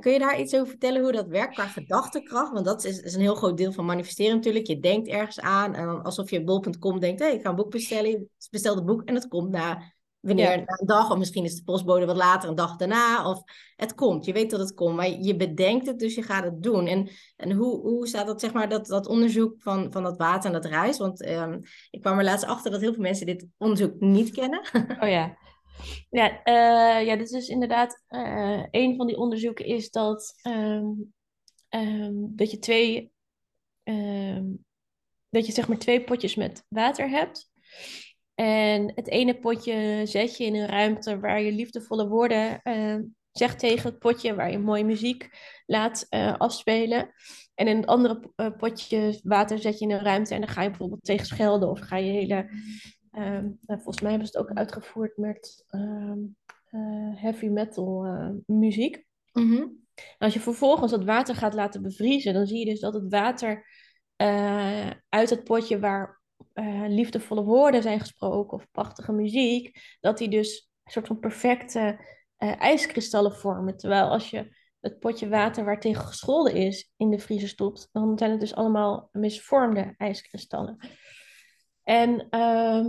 [0.00, 2.52] Kun je daar iets over vertellen hoe dat werkt qua gedachtekracht?
[2.52, 4.66] Want dat is, is een heel groot deel van manifesteren natuurlijk.
[4.66, 7.70] Je denkt ergens aan en dan alsof je bol.com denkt, hé, ik ga een boek
[7.70, 8.10] bestellen.
[8.10, 9.92] Je bestelt het boek en het komt na
[10.24, 10.56] wanneer Ja.
[10.56, 13.42] na een dag, of misschien is de postbode wat later, een dag daarna, of
[13.76, 14.24] het komt.
[14.24, 16.86] Je weet dat het komt, maar je bedenkt het, dus je gaat het doen.
[16.86, 20.46] En, en hoe, hoe staat dat, zeg maar, dat, dat onderzoek van, van dat water
[20.46, 20.98] en dat rijst?
[20.98, 21.60] Want ehm,
[21.90, 24.60] ik kwam er laatst achter dat heel veel mensen dit onderzoek niet kennen.
[25.02, 25.36] Oh ja.
[26.10, 30.86] Ja, eh, ja, dit is inderdaad eh, een van die onderzoeken is dat, ehm,
[31.68, 33.12] ehm, dat je twee,
[35.30, 37.50] dat je zeg maar twee potjes met water hebt.
[38.34, 42.96] En het ene potje zet je in een ruimte waar je liefdevolle woorden eh,
[43.36, 45.28] zegt tegen het potje, waar je mooie muziek
[45.66, 47.12] laat eh, afspelen.
[47.54, 50.62] En in het andere eh, potje water zet je in een ruimte en dan ga
[50.62, 52.48] je bijvoorbeeld tegen schelden of ga je hele.
[53.10, 56.18] ehm, nou, volgens mij hebben ze het ook uitgevoerd met ehm,
[56.70, 58.06] eh, heavy metal
[58.46, 59.04] muziek.
[59.94, 63.10] En als je vervolgens dat water gaat laten bevriezen, dan zie je dus dat het
[63.10, 63.66] water
[65.08, 66.22] uit het potje waar
[66.54, 71.98] eh, liefdevolle woorden zijn gesproken of prachtige muziek, dat die dus een soort van perfecte
[72.36, 73.76] eh, ijskristallen vormen.
[73.76, 78.18] Terwijl als je het potje water waar tegen gescholden is in de vriezer stopt, dan
[78.18, 80.88] zijn het dus allemaal misvormde ijskristallen.
[81.82, 82.86] En, ehm,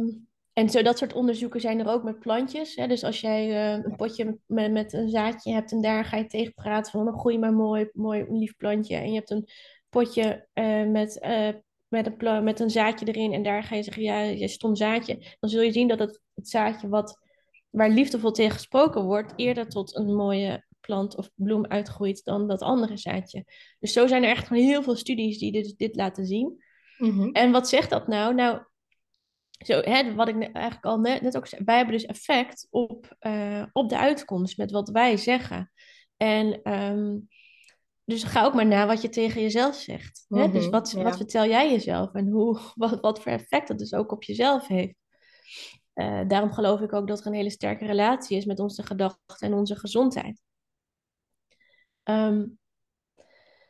[0.54, 2.76] en zo dat soort onderzoeken zijn er ook met plantjes.
[2.76, 2.88] Hè?
[2.88, 6.26] Dus als jij eh, een potje met, met een zaadje hebt en daar ga je
[6.26, 8.96] tegen praten van dan groei maar mooi, mooi lief plantje.
[8.96, 9.48] En je hebt een
[9.90, 10.48] potje
[10.88, 11.20] met,
[11.96, 15.36] met, een met een zaadje erin en daar ga je zeggen ja, je stom zaadje.
[15.40, 17.20] Dan zul je zien dat het, het zaadje wat,
[17.70, 22.62] waar liefdevol tegen gesproken wordt eerder tot een mooie plant of bloem uitgroeit dan dat
[22.62, 23.46] andere zaadje.
[23.80, 26.64] Dus zo zijn er echt gewoon heel veel studies die dit, dit laten zien.
[26.98, 27.30] Mhm.
[27.30, 28.34] En wat zegt dat nou?
[28.34, 28.62] Nou,
[29.66, 33.16] zo, hè, wat ik eigenlijk al net, net ook zei, wij hebben dus effect op,
[33.20, 35.72] uh, op de uitkomst met wat wij zeggen.
[36.18, 37.28] En um,
[38.06, 40.26] dus ga ook maar na wat je tegen jezelf zegt.
[40.30, 40.52] hè?
[40.52, 43.94] Dus mhm, wat, wat vertel jij jezelf en hoe, wat, wat voor effect dat dus
[43.94, 44.96] ook op jezelf heeft.
[45.96, 49.48] Uh, daarom geloof ik ook dat er een hele sterke relatie is met onze gedachten
[49.48, 50.42] en onze gezondheid.
[52.04, 52.60] Um,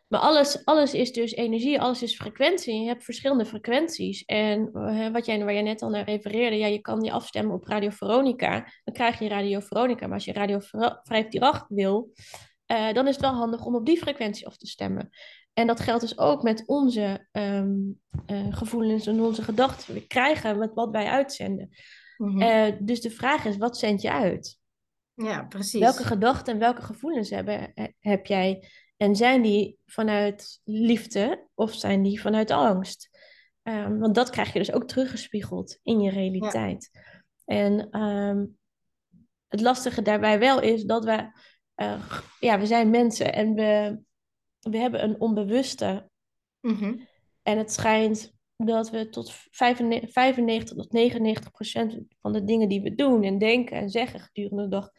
[0.07, 2.81] maar alles, alles is dus energie, alles is frequentie.
[2.81, 4.23] Je hebt verschillende frequenties.
[4.25, 7.55] En uh, wat jij, waar jij net al naar refereerde, ja, je kan je afstemmen
[7.55, 8.71] op Radio Veronica.
[8.83, 10.05] Dan krijg je Radio Veronica.
[10.05, 12.11] Maar als je Radio 538 wil,
[12.67, 15.09] uh, dan is het wel handig om op die frequentie af te stemmen.
[15.53, 19.93] En dat geldt dus ook met onze um, uh, gevoelens en onze gedachten.
[19.93, 21.69] We krijgen met wat wij uitzenden.
[22.17, 22.77] Mm -hmm.
[22.85, 24.59] dus de vraag is, wat zend je uit?
[25.13, 25.79] Ja, precies.
[25.79, 28.67] Welke gedachten en welke gevoelens hebben, heb jij?
[28.97, 33.09] En zijn die vanuit liefde of zijn die vanuit angst?
[33.63, 36.89] Um, want dat krijg je dus ook teruggespiegeld in je realiteit.
[36.91, 37.01] Ja.
[37.45, 38.57] En um,
[39.47, 41.29] het lastige daarbij wel is dat we,
[41.75, 43.99] uh, ja, we zijn mensen en we,
[44.59, 46.09] we hebben een onbewuste.
[46.61, 47.07] Mm -hmm.
[47.43, 52.81] En het schijnt dat we tot 95, 95 tot 99 procent van de dingen die
[52.81, 54.89] we doen en denken en zeggen gedurende de dag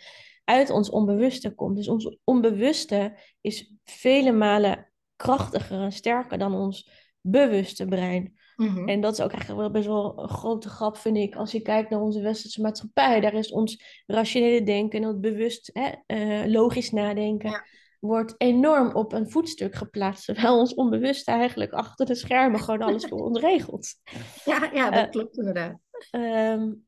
[0.44, 1.76] uit ons onbewuste komt.
[1.76, 8.38] Dus ons onbewuste is vele malen krachtiger en sterker dan ons bewuste brein.
[8.56, 8.88] Mhm.
[8.88, 11.60] En dat is ook eigenlijk wel best wel een grote grap, vind ik, als je
[11.60, 13.20] kijkt naar onze westerse maatschappij.
[13.20, 17.62] Daar is ons rationele denken en het bewust hè, uh, logisch nadenken.
[18.00, 23.04] Wordt enorm op een voetstuk geplaatst, terwijl ons onbewuste eigenlijk achter de schermen gewoon alles
[23.04, 23.94] voor ons regelt.
[24.44, 25.78] Ja, ja dat uh, klopt inderdaad.
[26.10, 26.86] Um,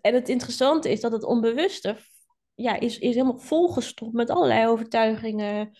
[0.00, 1.96] en het interessante is dat het onbewuste
[2.54, 5.78] ja, is, is helemaal volgestopt met allerlei overtuigingen,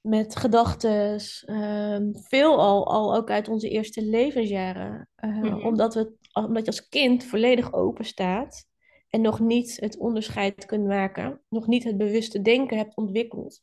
[0.00, 1.20] met gedachten.
[1.46, 5.08] Um, veel al, al ook uit onze eerste levensjaren.
[5.24, 8.68] Uh, omdat, we, omdat je als kind volledig open staat
[9.08, 13.62] en nog niet het onderscheid kunt maken, nog niet het bewuste denken hebt ontwikkeld.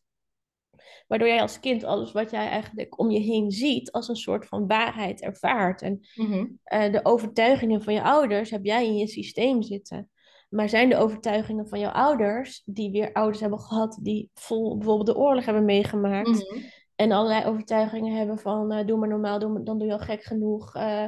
[1.07, 4.45] Waardoor jij als kind alles wat jij eigenlijk om je heen ziet als een soort
[4.45, 5.81] van waarheid ervaart.
[5.81, 6.59] En mm-hmm.
[6.73, 10.09] uh, de overtuigingen van je ouders heb jij in je systeem zitten.
[10.49, 15.07] Maar zijn de overtuigingen van jouw ouders, die weer ouders hebben gehad die vol bijvoorbeeld
[15.07, 16.27] de oorlog hebben meegemaakt.
[16.27, 16.63] Mhm.
[16.95, 19.99] En allerlei overtuigingen hebben van uh, doe maar normaal, doe maar, dan doe je al
[19.99, 20.75] gek genoeg.
[20.75, 21.03] Uh,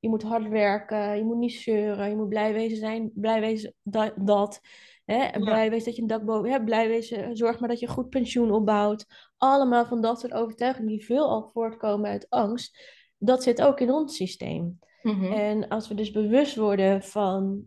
[0.00, 3.74] je moet hard werken, je moet niet zeuren, je moet blij wezen zijn, blij wezen
[3.82, 4.12] dat.
[4.16, 4.60] dat
[5.04, 5.16] hè?
[5.16, 5.38] Ja.
[5.38, 7.92] Blij wezen dat je een dak boven hebt, blij wezen, zorg maar dat je een
[7.92, 9.06] goed pensioen opbouwt.
[9.36, 12.78] Allemaal van dat soort overtuigingen die veel al voortkomen uit angst.
[13.18, 14.78] Dat zit ook in ons systeem.
[15.02, 17.64] Mm En als we dus bewust worden van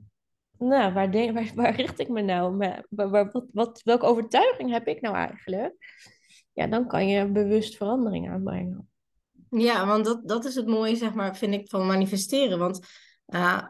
[0.60, 2.58] nou, waar, waar, richt ik me nou?
[2.90, 5.76] Waar, wat, welke overtuiging heb ik nou eigenlijk?
[6.54, 8.90] Ja, dan kan je bewust verandering aanbrengen.
[9.50, 12.60] Ja, want dat, dat is het mooie, zeg maar, vind ik, van manifesteren.
[12.60, 12.80] Want
[13.28, 13.64] uh,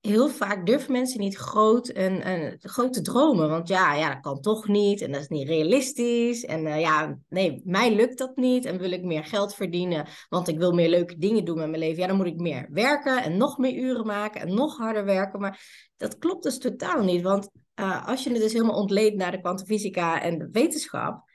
[0.00, 3.48] heel vaak durven mensen niet groot en, en grote dromen.
[3.48, 6.44] Want ja, ja, dat kan toch niet en dat is niet realistisch.
[6.44, 10.48] En uh, ja, nee, mij lukt dat niet en wil ik meer geld verdienen, want
[10.48, 12.00] ik wil meer leuke dingen doen met mijn leven.
[12.00, 15.40] Ja, dan moet ik meer werken en nog meer uren maken en nog harder werken.
[15.40, 19.30] Maar dat klopt dus totaal niet, want uh, als je het dus helemaal ontleedt naar
[19.30, 21.27] de kwantumfysica en de wetenschap,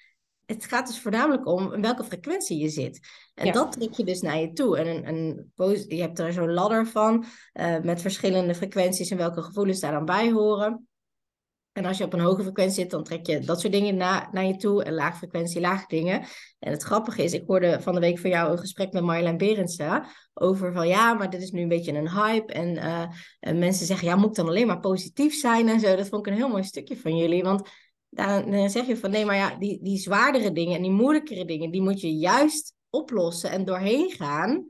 [0.45, 2.99] het gaat dus voornamelijk om in welke frequentie je zit.
[3.35, 4.77] En dat trek je dus naar je toe.
[4.77, 9.41] En een, een, je hebt er zo'n ladder van uh, met verschillende frequenties en welke
[9.41, 10.87] gevoelens daar dan bij horen.
[11.73, 14.29] En als je op een hoge frequentie zit, dan trek je dat soort dingen na,
[14.31, 14.83] naar je toe.
[14.83, 16.21] En laag frequentie, lage dingen.
[16.59, 19.37] En het grappige is, ik hoorde van de week van jou een gesprek met Marjolein
[19.37, 20.05] Berendsen.
[20.33, 22.53] Over van ja, maar dit is nu een beetje een hype.
[22.53, 23.05] En, uh,
[23.39, 25.95] en mensen zeggen, ja, moet ik dan alleen maar positief zijn en zo.
[25.95, 27.43] Dat vond ik een heel mooi stukje van jullie.
[27.43, 27.69] Want
[28.15, 31.45] dan, dan zeg je van nee, maar ja, die, die zwaardere dingen en die moeilijkere
[31.45, 34.67] dingen, die moet je juist oplossen en doorheen gaan.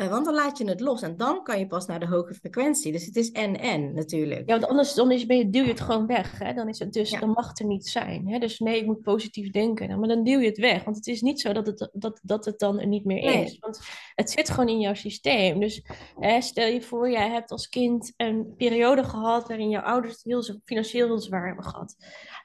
[0.00, 2.34] Uh, want dan laat je het los en dan kan je pas naar de hoge
[2.34, 2.92] frequentie.
[2.92, 4.48] Dus het is en-en natuurlijk.
[4.48, 6.38] Ja, want anders dan is, ben je, duw je het gewoon weg.
[6.38, 6.54] Hè?
[6.54, 7.20] Dan, is het dus, ja.
[7.20, 8.28] dan mag het er niet zijn.
[8.28, 8.38] Hè?
[8.38, 9.98] Dus nee, ik moet positief denken.
[9.98, 10.84] maar dan duw je het weg.
[10.84, 13.44] Want het is niet zo dat het, dat, dat het dan er niet meer nee.
[13.44, 13.58] is.
[13.58, 13.80] Want
[14.14, 15.60] het zit gewoon in jouw systeem.
[15.60, 15.82] Dus
[16.18, 20.24] hè, stel je voor, jij hebt als kind een periode gehad waarin jouw ouders het
[20.24, 21.96] heel financieel heel zwaar hebben gehad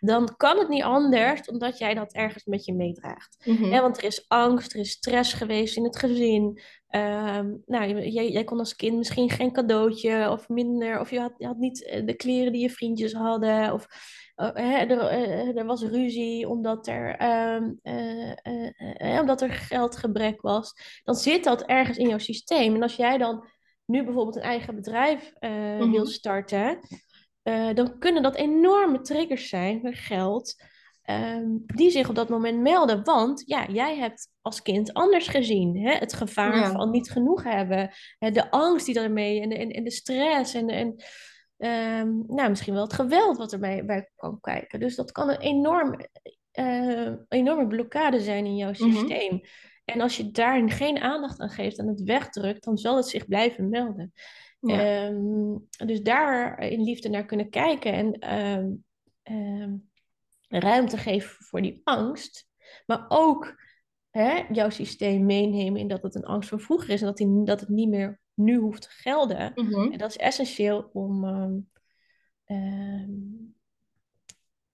[0.05, 3.37] dan kan het niet anders omdat jij dat ergens met je meedraagt.
[3.45, 3.69] Mm -hmm.
[3.69, 6.61] want er is angst, er is stress geweest in het gezin.
[6.95, 11.33] Um, nou, jij, jij, kon als kind misschien geen cadeautje of minder, of je had,
[11.37, 13.87] je had niet eh, de kleren die je vriendjes hadden, of
[14.35, 17.21] uh, hè, er, uh, er, was ruzie omdat er,
[17.55, 17.79] um,
[19.19, 20.73] omdat er geldgebrek was.
[21.03, 22.75] Dan zit dat ergens in jouw systeem.
[22.75, 23.47] En als jij dan
[23.85, 25.91] nu bijvoorbeeld een eigen bedrijf mm -hmm.
[25.91, 26.79] wil starten,
[27.43, 30.55] uh, dan kunnen dat enorme triggers zijn met geld.
[31.03, 33.03] Ehm, die zich op dat moment melden.
[33.03, 35.77] Want ja, jij hebt als kind anders gezien.
[35.77, 35.91] Hè?
[35.97, 36.71] Het gevaar Ja.
[36.71, 37.89] van niet genoeg hebben,
[38.19, 40.95] hè, de angst die daarmee en de, en, en de stress en, en
[41.57, 44.79] ehm, nou, misschien wel het geweld wat erbij bij kwam kijken.
[44.79, 45.99] Dus dat kan een enorm,
[46.51, 48.91] eh, enorme blokkade zijn in jouw Mhm.
[48.91, 49.41] systeem.
[49.85, 53.27] En als je daar geen aandacht aan geeft en het wegdrukt, dan zal het zich
[53.27, 54.13] blijven melden.
[54.59, 54.79] Ja.
[54.79, 55.55] Ehm,
[55.87, 58.83] dus daar in liefde naar kunnen kijken en
[60.59, 62.47] ruimte geven voor die angst.
[62.85, 63.61] Maar ook
[64.09, 67.43] hè, jouw systeem meenemen in dat het een angst van vroeger is en dat, die,
[67.43, 69.51] dat het niet meer nu hoeft te gelden.
[69.55, 69.91] Mhm.
[69.91, 71.59] En dat is essentieel om, ehm,
[72.43, 73.11] ehm,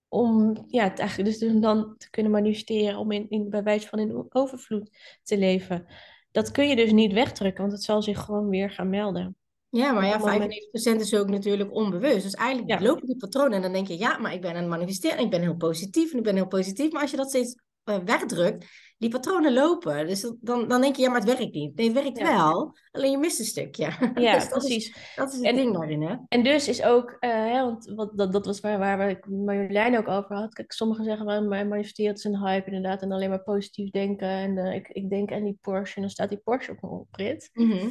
[0.07, 3.99] om ja, het eigenlijk dus dan te kunnen manifesteren, om in, in, bij wijze van
[3.99, 5.85] in overvloed te leven.
[6.31, 9.35] Dat kun je dus niet wegdrukken, want het zal zich gewoon weer gaan melden.
[9.69, 10.53] Ja, maar ja, het moment-
[10.97, 12.23] 95% is ook natuurlijk onbewust.
[12.23, 12.87] Dus eigenlijk Ja.
[12.87, 15.23] lopen die patronen en dan denk je, ja, maar ik ben aan het manifesteren en
[15.23, 16.91] ik ben heel positief en ik ben heel positief.
[16.91, 18.65] Maar als je dat steeds eh, wegdrukt,
[18.97, 20.07] die patronen lopen.
[20.07, 21.75] Dus dan, dan denk je, ja, maar het werkt niet.
[21.75, 22.35] Nee, het werkt Ja.
[22.37, 23.85] wel, alleen je mist een stukje.
[24.15, 25.13] Ja, Dus dat is- precies.
[25.15, 26.15] Dat is het En- ding daarin, hè?
[26.27, 29.97] En dus is ook, eh, hè, want wat, dat, dat was waar, waar ik Marjolein
[29.97, 30.53] ook over had.
[30.53, 33.01] Kijk, sommigen zeggen maar manifesteren is een hype inderdaad.
[33.01, 34.27] En alleen maar positief denken.
[34.27, 36.93] En eh, ik, ik denk aan die Porsche en dan staat die Porsche op mijn
[36.93, 37.49] oprit.
[37.53, 37.87] Mhm.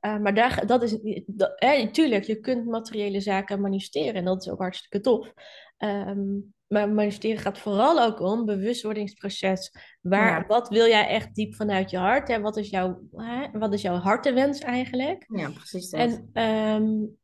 [0.00, 4.42] Uh, maar daar, dat is, dat, hè, tuurlijk, je kunt materiële zaken manifesteren en dat
[4.42, 5.32] is ook hartstikke tof.
[5.78, 9.72] Um, maar manifesteren gaat vooral ook om bewustwordingsproces.
[10.00, 10.46] Waar, Ja.
[10.46, 12.28] Wat wil jij echt diep vanuit je hart?
[12.28, 12.40] Hè?
[12.40, 13.58] Wat, is jouw, hè?
[13.58, 15.24] wat is jouw hartenwens eigenlijk?
[15.28, 16.00] Ja, precies dat.
[16.00, 16.42] En,
[16.82, 17.18] um,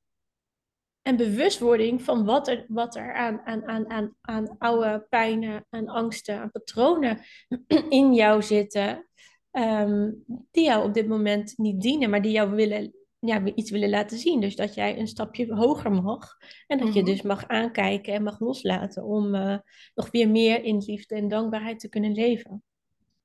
[1.03, 5.89] en bewustwording van wat er, wat er aan, aan, aan, aan, aan oude pijnen, aan
[5.89, 7.21] angsten, aan patronen
[7.89, 9.09] in jou zitten.
[9.57, 13.91] Um, die jou op dit moment niet dienen, maar die jou willen, ja, iets willen
[13.91, 14.41] laten zien.
[14.41, 16.37] Dus dat jij een stapje hoger mag.
[16.67, 16.97] En dat Mhm.
[16.97, 19.59] je dus mag aankijken en mag loslaten om uh,
[19.95, 22.63] nog weer meer in liefde en dankbaarheid te kunnen leven.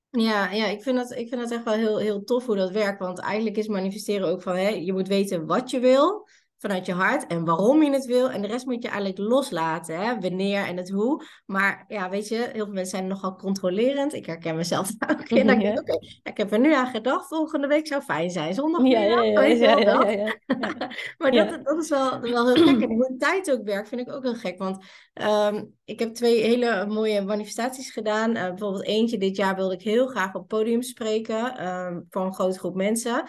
[0.10, 2.72] Ja, ja ik, vind dat, ik vind dat echt wel heel, heel tof hoe dat
[2.72, 3.00] werkt.
[3.00, 6.28] Want eigenlijk is manifesteren ook van, hè, je moet weten wat je wil
[6.60, 8.30] vanuit je hart en waarom je het wil.
[8.30, 10.20] En de rest moet je eigenlijk loslaten, hè?
[10.20, 11.24] wanneer en het hoe.
[11.46, 14.14] Maar ja, weet je, heel veel mensen zijn nogal controlerend.
[14.14, 15.48] Ik herken mezelf ook in.
[15.48, 18.54] Dan denk ik, oké, ik heb er nu aan gedacht, volgende week zou fijn zijn.
[18.54, 20.36] Zondag ja, ja, ja, ja, ja, ja, ja.
[21.18, 21.44] maar Ja.
[21.44, 22.82] dat, dat is wel, wel heel gek.
[22.82, 24.58] En hoe tijd ook werkt, vind ik ook heel gek.
[24.58, 28.36] Want ehm, ik heb twee hele mooie manifestaties gedaan.
[28.36, 32.34] Eh, bijvoorbeeld eentje dit jaar wilde ik heel graag op podium spreken ehm, voor een
[32.34, 33.24] grote groep mensen.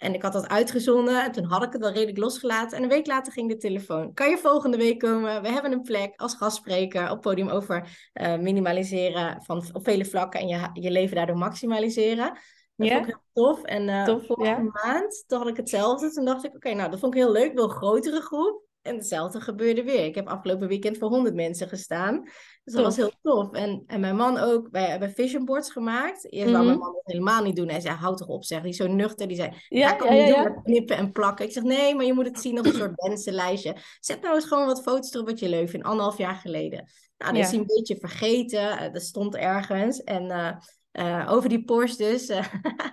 [0.00, 2.76] En ik had dat uitgezonden en toen had ik het al redelijk losgelaten.
[2.76, 4.14] En een week later ging de telefoon.
[4.14, 5.42] Kan je volgende week komen?
[5.42, 10.40] We hebben een plek als gastspreker op podium over uh, minimaliseren van, op vele vlakken
[10.40, 12.38] en je, je leven daardoor maximaliseren.
[12.76, 12.94] Dat Ja.
[12.94, 13.62] vond ik heel tof.
[13.62, 14.70] En uh, Tof, vorige ja.
[14.84, 16.12] maand, toen had ik hetzelfde.
[16.12, 17.50] Toen dacht ik, oké, nou dat vond ik heel leuk.
[17.50, 18.62] Ik wil een grotere groep.
[18.82, 20.04] En hetzelfde gebeurde weer.
[20.04, 22.20] Ik heb afgelopen weekend voor 100 mensen gestaan.
[22.64, 22.84] Dus dat Tof.
[22.84, 23.52] was heel tof.
[23.52, 24.68] En, en mijn man ook.
[24.70, 26.32] Wij hebben vision boards gemaakt.
[26.32, 26.66] Eerst wou Mhm.
[26.66, 27.68] mijn man dat helemaal niet doen.
[27.68, 28.60] Hij zei, houd toch op zeg.
[28.60, 29.28] Die is zo nuchter.
[29.28, 31.44] Die zei, Ja, ik ook ja, niet ja, knippen en plakken.
[31.44, 33.76] Ik zeg, nee, maar je moet het zien als een soort wensenlijstje.
[34.00, 35.86] Zet nou eens gewoon wat foto's erop wat je leuk vindt.
[35.86, 36.88] Anderhalf jaar geleden.
[37.18, 38.78] Nou, dat is hij een beetje vergeten.
[38.78, 40.02] Eh, dat stond ergens.
[40.02, 40.56] En eh,
[40.92, 42.28] eh, over die Porsche dus.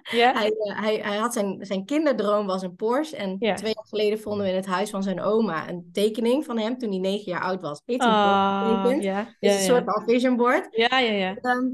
[0.04, 3.16] hij, eh, hij, hij had zijn, zijn kinderdroom was een Porsche.
[3.16, 6.58] En twee jaar geleden vonden we in het huis van zijn oma een tekening van
[6.58, 7.82] hem toen hij negen jaar oud was.
[7.86, 9.04] Heeft hij een Porsche Ah, getekend.
[9.04, 9.92] ja, Dus een soort ja.
[9.92, 10.68] van vision board.
[10.72, 11.36] Ja, ja, ja.
[11.36, 11.66] Ehm,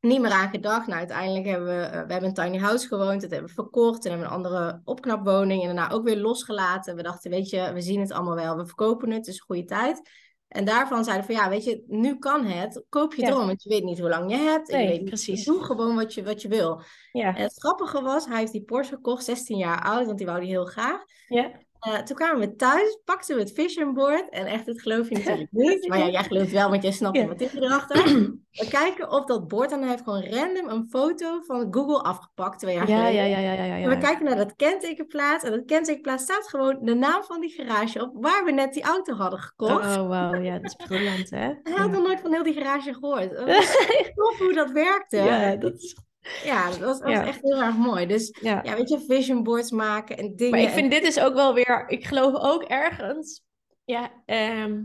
[0.00, 0.86] niet meer aan gedacht.
[0.86, 3.20] Nou, uiteindelijk hebben we, eh, we hebben een tiny house gewoond.
[3.20, 4.04] Dat hebben we verkocht.
[4.04, 5.60] En hebben een andere opknapwoning.
[5.60, 6.96] En daarna ook weer losgelaten.
[6.96, 8.56] We dachten, weet je, we zien het allemaal wel.
[8.56, 9.18] We verkopen het.
[9.18, 10.10] Het is een goede tijd.
[10.52, 12.84] En daarvan zeiden van, ja, weet je, nu kan het.
[12.88, 13.28] Koop je Ja.
[13.30, 13.46] droom.
[13.46, 14.68] Want je weet niet hoe lang je hebt.
[14.70, 15.44] Nee, je weet niet, precies.
[15.44, 16.82] Doe gewoon wat je, wat je wil.
[17.12, 20.06] Ja, En het grappige was, hij heeft die Porsche gekocht, 16 jaar oud.
[20.06, 21.04] Want die wou die heel graag.
[21.28, 21.50] ja.
[21.82, 24.28] Eh, toen kwamen we thuis, pakten we het vision board.
[24.30, 25.88] En echt, dat geloof je natuurlijk niet.
[25.88, 27.22] Maar ja, jij gelooft wel, want jij snapt Ja.
[27.22, 28.04] de materie erachter.
[28.52, 32.58] We kijken op dat bord en hij heeft gewoon random een foto van Google afgepakt
[32.58, 33.28] twee jaar Ja, geleden.
[33.30, 34.00] ja, ja, ja, ja, En we ja.
[34.00, 35.42] kijken naar dat kentekenplaat.
[35.44, 38.82] En dat kentekenplaat staat gewoon de naam van die garage op waar we net die
[38.82, 39.96] auto hadden gekocht.
[39.96, 41.38] Oh, wauw, ja, dat is briljant, hè?
[41.62, 41.86] Hij had Ja.
[41.86, 43.30] nog nooit van heel die garage gehoord.
[43.46, 45.16] Het tof hoe dat werkte.
[45.16, 45.96] Ja, dat is...
[46.44, 47.26] Ja, dat was, was Ja.
[47.26, 48.06] echt heel erg mooi.
[48.06, 48.60] Dus Ja.
[48.64, 50.50] ja, weet je, vision boards maken en dingen.
[50.50, 53.42] Maar ik en- vind dit is ook wel weer, ik geloof ook ergens,
[53.84, 54.82] ja, ehm,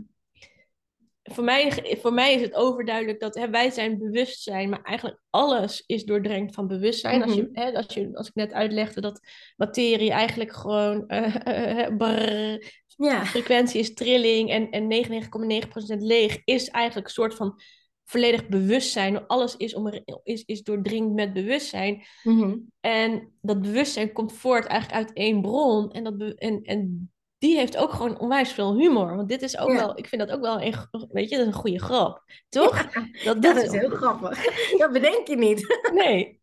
[1.22, 5.82] voor, mij, voor mij is het overduidelijk dat hè, wij zijn bewustzijn, maar eigenlijk alles
[5.86, 7.22] is doordrenkt van bewustzijn.
[7.22, 7.60] als, je, Mhm.
[7.60, 9.20] hè, als, je, als ik net uitlegde dat
[9.56, 13.24] materie eigenlijk gewoon eh, eh, eh, brrr, ja.
[13.24, 17.60] frequentie is trilling en, en 99,9% leeg, is eigenlijk een soort van
[18.08, 19.26] volledig bewustzijn.
[19.26, 19.92] Alles is, om,
[20.22, 22.02] is, is doordringd met bewustzijn.
[22.22, 22.56] Mhm.
[22.80, 25.92] En dat bewustzijn komt voort eigenlijk uit één bron.
[25.92, 29.16] En, dat en, en die heeft ook gewoon onwijs veel humor.
[29.16, 29.74] Want dit is ook Ja.
[29.76, 30.74] wel, ik vind dat ook wel een,
[31.08, 32.22] weet je, dat is een goede grap.
[32.48, 32.92] Toch?
[33.24, 34.44] Dat, dat is heel grappig.
[34.78, 35.78] Dat bedenk je niet.
[35.94, 36.40] Nee.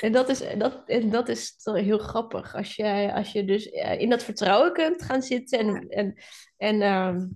[0.00, 2.54] En dat is, dat, en dat is toch heel grappig.
[2.54, 5.58] Als je, als je dus eh, in dat vertrouwen kunt gaan zitten.
[5.58, 6.14] En, en,
[6.56, 7.26] en, ehm,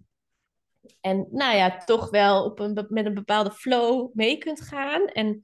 [1.02, 5.06] en nou ja, toch wel op een, met een bepaalde flow mee kunt gaan.
[5.06, 5.40] En,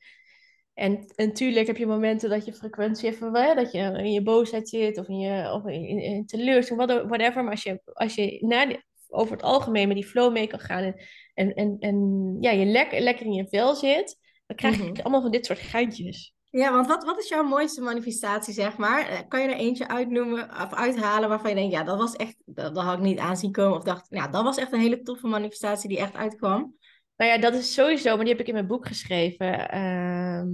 [0.74, 4.22] en, en natuurlijk heb je momenten dat je frequentie even, hè, dat je in je
[4.22, 4.98] boosheid zit.
[4.98, 7.42] Of in je of in, in, in teleurstelling, what- whatever.
[7.42, 10.60] Maar als je, als je naar die- over het algemeen met die flow mee kan
[10.60, 10.82] gaan.
[10.82, 10.94] En,
[11.34, 14.18] en, en, en ja, je lekker, lekker in je vel zit.
[14.46, 15.00] Dan krijg je Mhm.
[15.00, 16.34] allemaal van dit soort geintjes.
[16.50, 19.08] Ja, want wat, wat is jouw mooiste manifestatie, zeg maar?
[19.08, 22.36] Eh, Kan je er eentje uitnoemen of uithalen waarvan je denkt, ja, dat was echt,
[22.44, 23.76] dat, dat had ik niet aanzien komen.
[23.78, 26.76] Of dacht, ja, dat was echt een hele toffe manifestatie die echt uitkwam.
[27.16, 29.68] Nou ja, dat is sowieso, maar die heb ik in mijn boek geschreven.
[29.70, 30.48] Ehm,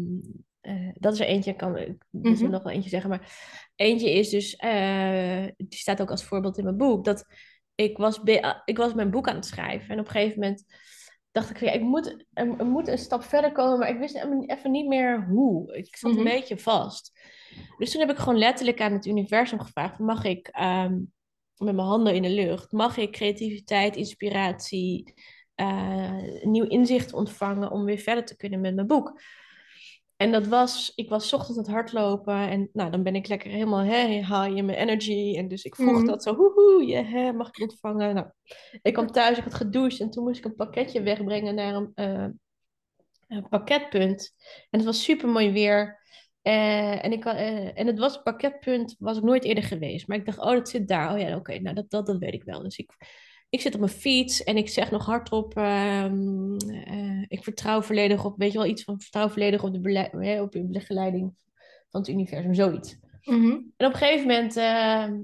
[0.60, 2.50] eh, dat is er eentje, ik kan ik er Mhm.
[2.50, 3.10] nog wel eentje zeggen.
[3.10, 3.32] Maar
[3.74, 7.04] eentje is dus, eh, die staat ook als voorbeeld in mijn boek.
[7.04, 7.24] Dat
[7.74, 8.20] ik was,
[8.64, 9.88] ik was mijn boek aan het schrijven.
[9.88, 10.64] En op een gegeven moment
[11.34, 13.78] dacht ik, ja, ik moet, er, moet een stap verder komen.
[13.78, 14.14] Maar ik wist
[14.46, 15.76] even niet meer hoe.
[15.76, 16.18] Ik zat Mhm.
[16.18, 17.12] een beetje vast.
[17.78, 20.92] Dus toen heb ik gewoon letterlijk aan het universum gevraagd: mag ik ehm,
[21.56, 25.14] met mijn handen in de lucht, mag ik creativiteit, inspiratie,
[25.54, 29.20] eh, nieuw inzicht ontvangen om weer verder te kunnen met mijn boek?
[30.16, 33.50] En dat was, ik was ochtends aan het hardlopen en nou, dan ben ik lekker
[33.50, 35.34] helemaal hè, high in mijn energy.
[35.36, 36.06] En dus ik vroeg Mhm.
[36.06, 38.14] dat zo, hoehoe, je, hè, mag ik ontvangen?
[38.14, 38.26] Nou,
[38.82, 41.90] ik kwam thuis, ik had gedoucht en toen moest ik een pakketje wegbrengen naar een,
[41.94, 42.26] eh,
[43.28, 44.34] een pakketpunt.
[44.70, 46.02] En het was super mooi weer.
[46.42, 50.08] Eh, en, ik, eh, en het was pakketpunt, was ik nooit eerder geweest.
[50.08, 51.12] Maar ik dacht, oh, dat zit daar.
[51.12, 52.62] Oh ja, oké, nou dat, dat, dat weet ik wel.
[52.62, 52.90] Dus ik,
[53.54, 56.12] ik zit op mijn fiets en ik zeg nog hardop, eh,
[57.28, 60.52] ik vertrouw volledig op, weet je wel, iets van vertrouw volledig op de, bele- op
[60.52, 61.34] de begeleiding
[61.88, 62.96] van het universum, zoiets.
[63.22, 63.50] Mhm.
[63.76, 65.20] En op een gegeven moment ehm,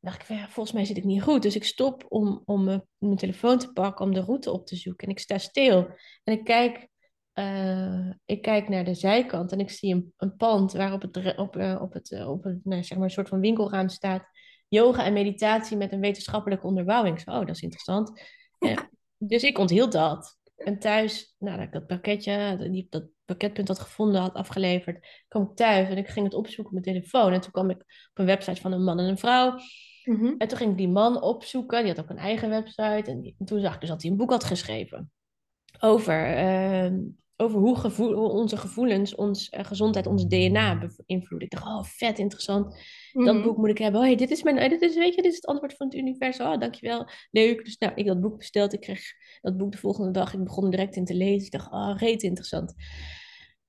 [0.00, 1.42] dacht ik, van, ja, volgens mij zit ik niet goed.
[1.42, 2.64] Dus ik stop om, om
[2.98, 5.06] mijn, telefoon te pakken, om de route op te zoeken.
[5.06, 5.88] En ik sta stil
[6.24, 6.88] en ik kijk,
[7.32, 11.56] eh, ik kijk naar de zijkant en ik zie een, een pand waarop het, op,
[11.56, 14.24] eh, op het, op het nou, zeg maar een soort van winkelraam staat.
[14.72, 17.20] Yoga en meditatie met een wetenschappelijke onderbouwing.
[17.20, 18.10] Zo, oh, dat is interessant.
[18.62, 18.78] Eh,
[19.18, 20.38] dus ik onthield dat.
[20.56, 25.56] En thuis, nadat ik dat pakketje, die, dat pakketpunt had gevonden, had afgeleverd, kwam ik
[25.56, 27.32] thuis en ik ging het opzoeken op mijn telefoon.
[27.32, 29.58] En toen kwam ik op een website van een man en een vrouw.
[30.04, 30.34] Mhm.
[30.38, 33.10] En toen ging ik die man opzoeken, die had ook een eigen website.
[33.10, 35.10] En, die- en toen zag ik dus dat hij een boek had geschreven
[35.80, 36.98] over, ehm,
[37.42, 41.48] over hoe, gevoel, hoe onze gevoelens, ons eh, gezondheid, ons DNA beïnvloeden.
[41.48, 42.64] Ik dacht, oh, vet interessant.
[43.12, 43.42] Dat Mhm.
[43.42, 44.00] boek moet ik hebben.
[44.00, 45.86] Oh, hey, dit is mijn, eh, dit is, weet je, dit is het antwoord van
[45.86, 46.46] het universum.
[46.46, 47.08] Oh, dankjewel.
[47.30, 47.64] Leuk.
[47.64, 48.72] Dus nou, ik dat boek besteld.
[48.72, 49.02] Ik kreeg
[49.40, 50.34] dat boek de volgende dag.
[50.34, 51.46] Ik begon er direct in te lezen.
[51.46, 52.74] Ik dacht, oh, reet interessant.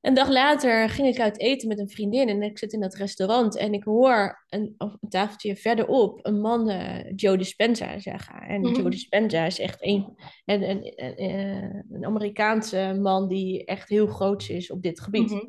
[0.04, 2.96] Een dag later ging ik uit eten met een vriendin en ik zit in dat
[2.96, 8.42] restaurant en ik hoor een, een tafeltje verderop een man uh, Joe Dispenza zeggen.
[8.42, 8.62] En.
[8.62, 10.94] Joe Dispenza is echt een, een, een,
[11.24, 15.30] een, een Amerikaanse man die echt heel groot is op dit gebied.
[15.30, 15.46] Mhm.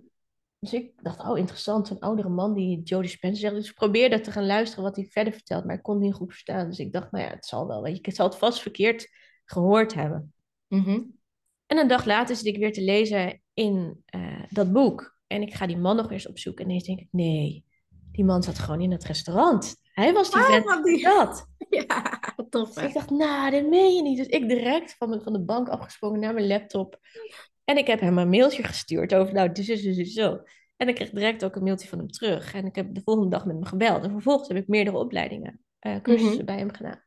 [0.58, 3.54] Dus ik dacht, oh interessant, zo'n oudere man die Joe Dispenza zegt.
[3.54, 6.14] Dus ik probeerde te gaan luisteren wat hij verder vertelt, maar ik kon het niet
[6.14, 6.68] goed verstaan.
[6.68, 9.08] Dus ik dacht, nou ja, het zal wel, weet je, ik zal het vast verkeerd
[9.44, 10.32] gehoord hebben.
[10.66, 11.00] Mhm.
[11.66, 15.16] En een dag later zit ik weer te lezen in uh, dat boek.
[15.26, 16.64] En ik ga die man nog eens opzoeken.
[16.64, 17.64] En ineens denk ik, nee,
[18.12, 19.76] die man zat gewoon in het restaurant.
[19.92, 21.46] Hij was die Ah, vent die- dat.
[21.68, 22.88] Ja, tof Dus hè.
[22.88, 24.16] ik dacht, nou, dat meen je niet.
[24.18, 26.98] Dus ik direct van, mijn- van de bank afgesprongen naar mijn laptop.
[27.64, 30.40] En ik heb hem een mailtje gestuurd over, nou, dus, dus, dus, dus zo.
[30.76, 32.54] En ik kreeg direct ook een mailtje van hem terug.
[32.54, 34.04] En ik heb de volgende dag met hem gebeld.
[34.04, 36.44] En vervolgens heb ik meerdere opleidingen, eh, cursussen Mhm.
[36.44, 37.03] bij hem gedaan.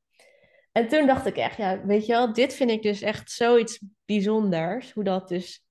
[0.77, 3.79] En toen dacht ik echt, ja, weet je wel, dit vind ik dus echt zoiets
[4.05, 4.93] bijzonders.
[4.93, 5.65] Hoe dat dus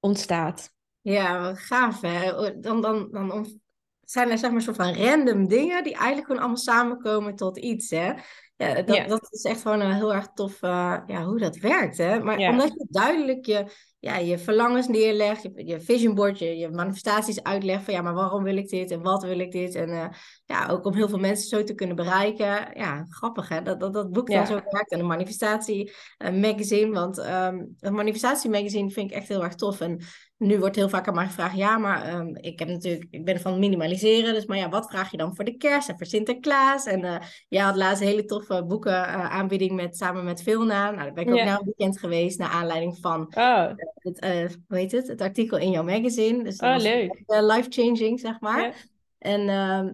[0.00, 0.74] ontstaat.
[1.00, 2.32] Ja, wat gaaf hè.
[2.60, 3.60] Dan, dan, dan
[4.00, 7.90] zijn er zeg maar soort van random dingen die eigenlijk gewoon allemaal samenkomen tot iets
[7.90, 8.12] hè.
[8.58, 9.06] Ja, dat, Ja.
[9.06, 12.18] dat is echt gewoon een heel erg tof eh, ja, hoe dat werkt hè.
[12.20, 12.50] Maar Ja.
[12.50, 13.64] omdat je duidelijk je,
[13.98, 18.14] ja, je verlangens neerlegt, je, je vision board, je, je manifestaties uitlegt van ja, maar
[18.14, 19.74] waarom wil ik dit en wat wil ik dit?
[19.74, 20.08] En eh,
[20.44, 22.70] ja, ook om heel veel mensen zo te kunnen bereiken.
[22.74, 24.44] Ja, grappig hè, dat dat, dat boek dan Ja.
[24.46, 26.92] zo werkt en een manifestatie eh, magazine.
[26.92, 29.80] Want ehm een manifestatie magazine vind ik echt heel erg tof.
[29.80, 30.00] En
[30.38, 33.40] nu wordt heel vaak aan mij gevraagd, ja, maar ehm, ik heb natuurlijk, ik ben
[33.40, 36.86] van minimaliseren, dus maar ja, wat vraag je dan voor de kerst en voor Sinterklaas?
[36.86, 40.90] En eh jij had laatst een hele toffe boeken eh, aanbieding met, samen met Vilna.
[40.90, 44.46] Nou, daar ben ik ook naar een weekend geweest, naar aanleiding van Oh, het, eh,
[44.68, 46.44] hoe heet het, het artikel in jouw magazine.
[46.44, 47.24] Dus dat Oh, leuk.
[47.26, 48.86] echt, life-changing, zeg maar.
[49.18, 49.92] En ehm,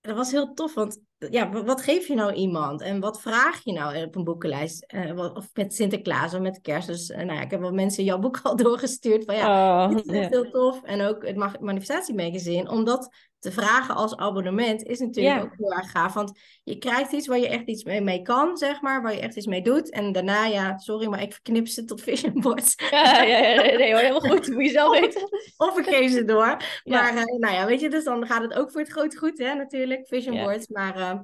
[0.00, 1.00] dat was heel tof, want
[1.30, 2.80] ja, wa- wat geef je nou iemand?
[2.80, 4.82] En wat vraag je nou op een boekenlijst?
[4.86, 6.86] Eh, of met Sinterklaas of met kerst.
[6.88, 9.94] Dus eh, nou ja, ik heb wel mensen jouw boek al doorgestuurd van ja, oh,
[9.96, 10.82] dit is echt heel tof.
[10.82, 15.42] En ook het mag- manifestatie magazine, omdat te vragen als abonnement is natuurlijk Ja.
[15.42, 16.14] ook heel erg gaaf.
[16.14, 19.02] Want je krijgt iets waar je echt iets mee, mee kan, zeg maar.
[19.02, 19.90] Waar je echt iets mee doet.
[19.90, 22.74] En daarna, ja, sorry, maar ik verknip ze tot vision boards.
[22.90, 24.48] Ja, ja, ja, nee, hoor, helemaal goed.
[24.48, 25.28] Moet je zelf weten.
[25.56, 26.46] Of ik geef ze door.
[26.46, 27.02] Ja.
[27.02, 29.38] Maar eh, nou ja, weet je, dus dan gaat het ook voor het grote goed,
[29.38, 30.68] hè, natuurlijk, vision boards.
[30.68, 31.18] Maar eh,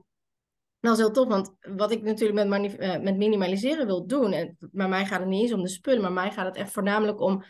[0.80, 4.56] dat is heel tof, want wat ik natuurlijk met, eh, met minimaliseren wil doen, en
[4.60, 7.20] bij mij gaat het niet eens om de spullen, maar mij gaat het echt voornamelijk
[7.20, 7.44] om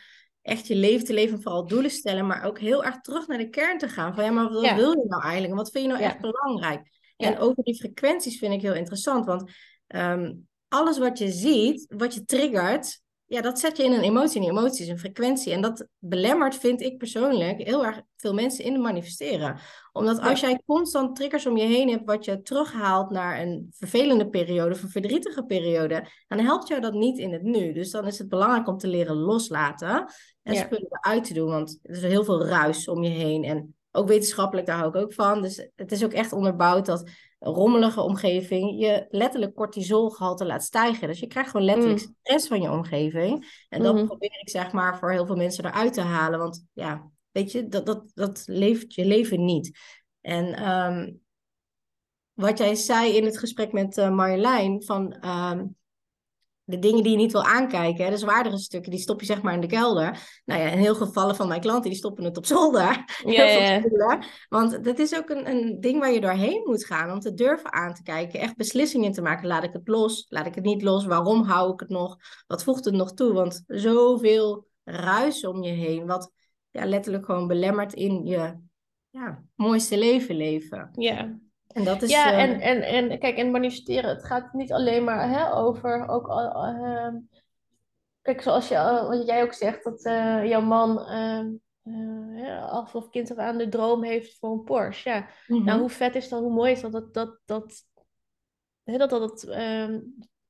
[0.44, 3.48] echt je leven te leven, vooral doelen stellen, maar ook heel erg terug naar de
[3.48, 4.14] kern te gaan.
[4.14, 4.76] Van ja, maar wat Ja.
[4.76, 5.50] wil je nou eigenlijk?
[5.52, 6.08] En wat vind je nou Ja.
[6.08, 6.88] echt belangrijk?
[7.16, 7.26] Ja.
[7.26, 9.50] En over die frequenties vind ik heel interessant, want
[9.86, 10.32] ehm,
[10.68, 14.36] alles wat je ziet, wat je triggert, ja, dat zet je in een emotie.
[14.36, 15.52] En die emotie is een frequentie.
[15.52, 19.58] En dat belemmert, vind ik persoonlijk, heel erg veel mensen in het manifesteren.
[19.92, 24.28] Omdat als jij constant triggers om je heen hebt, wat je terughaalt naar een vervelende
[24.28, 27.72] periode of een verdrietige periode, dan helpt jou dat niet in het nu.
[27.72, 30.06] Dus dan is het belangrijk om te leren loslaten
[30.42, 30.64] en Ja.
[30.64, 31.48] spullen eruit te doen.
[31.50, 33.44] Want er is heel veel ruis om je heen.
[33.44, 35.42] En ook wetenschappelijk, daar hou ik ook van.
[35.42, 37.10] Dus het is ook echt onderbouwd dat
[37.44, 41.08] rommelige omgeving je letterlijk cortisolgehalte laat stijgen.
[41.08, 42.14] Dus je krijgt gewoon letterlijk Mm.
[42.22, 43.64] stress van je omgeving.
[43.68, 44.06] En dat Mhm.
[44.06, 46.38] probeer ik zeg maar voor heel veel mensen eruit te halen.
[46.38, 49.78] Want ja, weet je, dat, dat, dat leeft je leven niet.
[50.20, 51.12] En ehm,
[52.32, 55.66] wat jij zei in het gesprek met eh, Marjolein, van ehm,
[56.64, 59.42] de dingen die je niet wil aankijken, hè, de zwaardere stukken, die stop je zeg
[59.42, 60.40] maar in de kelder.
[60.44, 63.04] Nou ja, in heel veel gevallen van mijn klanten, die stoppen het op zolder.
[63.80, 64.24] Spullen.
[64.48, 67.72] Want dat is ook een, een ding waar je doorheen moet gaan om te durven
[67.72, 68.40] aan te kijken.
[68.40, 69.46] Echt beslissingen te maken.
[69.46, 70.26] Laat ik het los?
[70.28, 71.04] Laat ik het niet los?
[71.04, 72.16] Waarom hou ik het nog?
[72.46, 73.32] Wat voegt het nog toe?
[73.32, 76.32] Want zoveel ruis om je heen, wat
[76.70, 78.56] ja, letterlijk gewoon belemmert in je
[79.10, 80.90] ja, mooiste leven leven.
[80.92, 81.38] Ja.
[81.74, 82.10] En dat is...
[82.10, 86.08] Ja, eh, en, en, en kijk, en manifesteren, het gaat niet alleen maar hè, over,
[86.08, 87.16] ook, ehm,
[88.22, 91.06] kijk, zoals je, al- wat jij ook zegt, dat eh, jouw man
[92.34, 95.08] ja, al vanaf kind af aan de droom heeft voor een Porsche.
[95.10, 95.64] Ja, mhm.
[95.64, 97.84] nou hoe vet is dat, hoe mooi is dat, dat, dat, dat,
[98.84, 100.00] hè, dat, dat, dat ehm,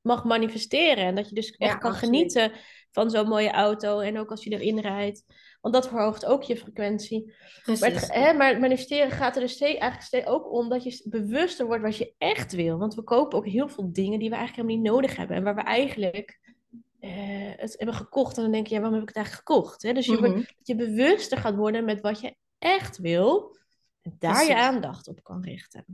[0.01, 1.05] mag manifesteren.
[1.05, 2.15] En dat je dus echt Ja, kan absoluut.
[2.33, 2.53] genieten
[2.95, 5.25] van zo'n mooie auto en ook als je erin rijdt.
[5.61, 7.35] Want dat verhoogt ook je frequentie.
[7.81, 11.03] Maar, het, hè, maar manifesteren gaat er dus steeds, eigenlijk steeds ook om dat je
[11.09, 12.79] bewuster wordt wat je echt wil.
[12.79, 15.37] Want we kopen ook heel veel dingen die we eigenlijk helemaal niet nodig hebben.
[15.37, 16.41] En waar we eigenlijk
[17.01, 17.11] eh,
[17.57, 18.37] het hebben gekocht.
[18.37, 19.83] En dan denk je, ja, waarom heb ik het eigenlijk gekocht?
[19.83, 19.93] Hè?
[19.93, 20.43] Dus je, wordt, Mhm.
[20.57, 23.57] dat je bewuster gaat worden met wat je echt wil.
[24.03, 25.85] En daar je aandacht op kan richten.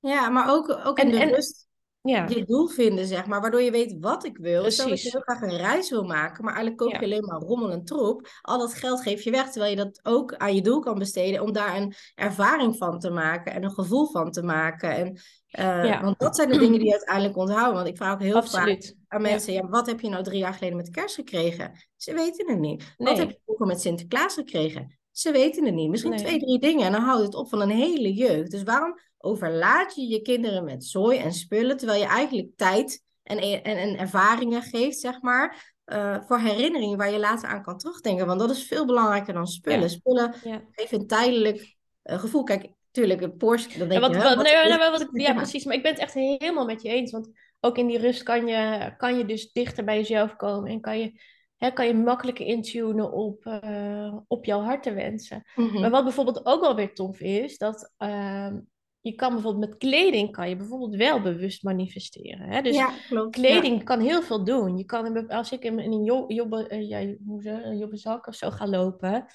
[0.00, 1.68] Ja, maar ook, ook En- in de en- rust
[2.08, 4.70] Ja, je doel vinden, zeg maar, waardoor je weet wat ik wil.
[4.70, 5.12] Stel dat je Precies.
[5.12, 6.98] heel graag een reis wil maken, maar eigenlijk koop Ja.
[6.98, 8.28] je alleen maar rommel en troep.
[8.42, 11.42] Al dat geld geef je weg, terwijl je dat ook aan je doel kan besteden
[11.42, 14.90] om daar een ervaring van te maken en een gevoel van te maken.
[14.96, 16.02] En, eh, Ja.
[16.02, 17.74] Want dat zijn de dingen die je uiteindelijk onthouden.
[17.74, 20.54] Want ik vraag ook heel vaak aan mensen, ja, wat heb je nou drie jaar
[20.54, 21.72] geleden met kerst gekregen?
[21.96, 22.94] Ze weten het niet.
[22.96, 24.98] Wat heb je vroeger met Sinterklaas gekregen?
[25.10, 25.90] Ze weten het niet.
[25.90, 26.24] Misschien Nee.
[26.24, 28.50] twee, drie dingen en dan houdt het op van een hele jeugd.
[28.50, 33.38] Dus waarom overlaat je je kinderen met zooi en spullen, terwijl je eigenlijk tijd en,
[33.38, 38.26] en, en ervaringen geeft, zeg maar, eh, voor herinneringen waar je later aan kan terugdenken.
[38.26, 39.80] Want dat is veel belangrijker dan spullen.
[39.80, 39.88] Ja.
[39.88, 40.62] Spullen Ja.
[40.70, 42.42] geven een tijdelijk eh, gevoel.
[42.42, 45.64] Kijk, tuurlijk, een Porsche, dan wat, je, wat, hè, wat ik, ja, precies.
[45.64, 47.10] Maar ik ben het echt helemaal met je eens.
[47.10, 50.70] Want ook in die rust kan je, kan je dus dichter bij jezelf komen.
[50.70, 51.20] En kan je,
[51.56, 55.44] hè, kan je makkelijker intunen op, eh, op jouw hartenwensen.
[55.54, 55.80] Mhm.
[55.80, 58.58] Maar wat bijvoorbeeld ook wel weer tof is, dat ehm,
[59.04, 62.48] je kan bijvoorbeeld met kleding kan je bijvoorbeeld wel bewust manifesteren.
[62.48, 62.62] Hè?
[62.62, 63.36] Dus ja, klopt.
[63.36, 64.76] kleding kan heel veel doen.
[64.78, 68.26] Je kan, als ik in, in een jo- jobbe, eh, ja, hoe ze, een jobbezak
[68.26, 69.26] of zo ga lopen,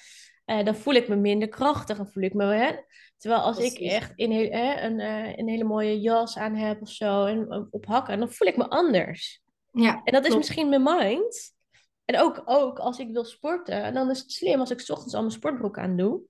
[0.44, 1.96] eh, dan voel ik me minder krachtig.
[1.96, 2.70] Dan voel ik me, hè?
[3.16, 6.82] Terwijl als ik echt in heel, hè, een, eh, een hele mooie jas aan heb
[6.82, 9.42] of zo, en op hakken, dan voel ik me anders.
[9.72, 11.54] Ja, En dat is misschien mijn mind.
[12.04, 15.14] En ook, ook als ik wil sporten, dan is het slim als ik 's ochtends
[15.14, 16.20] al mijn sportbroek aan doe.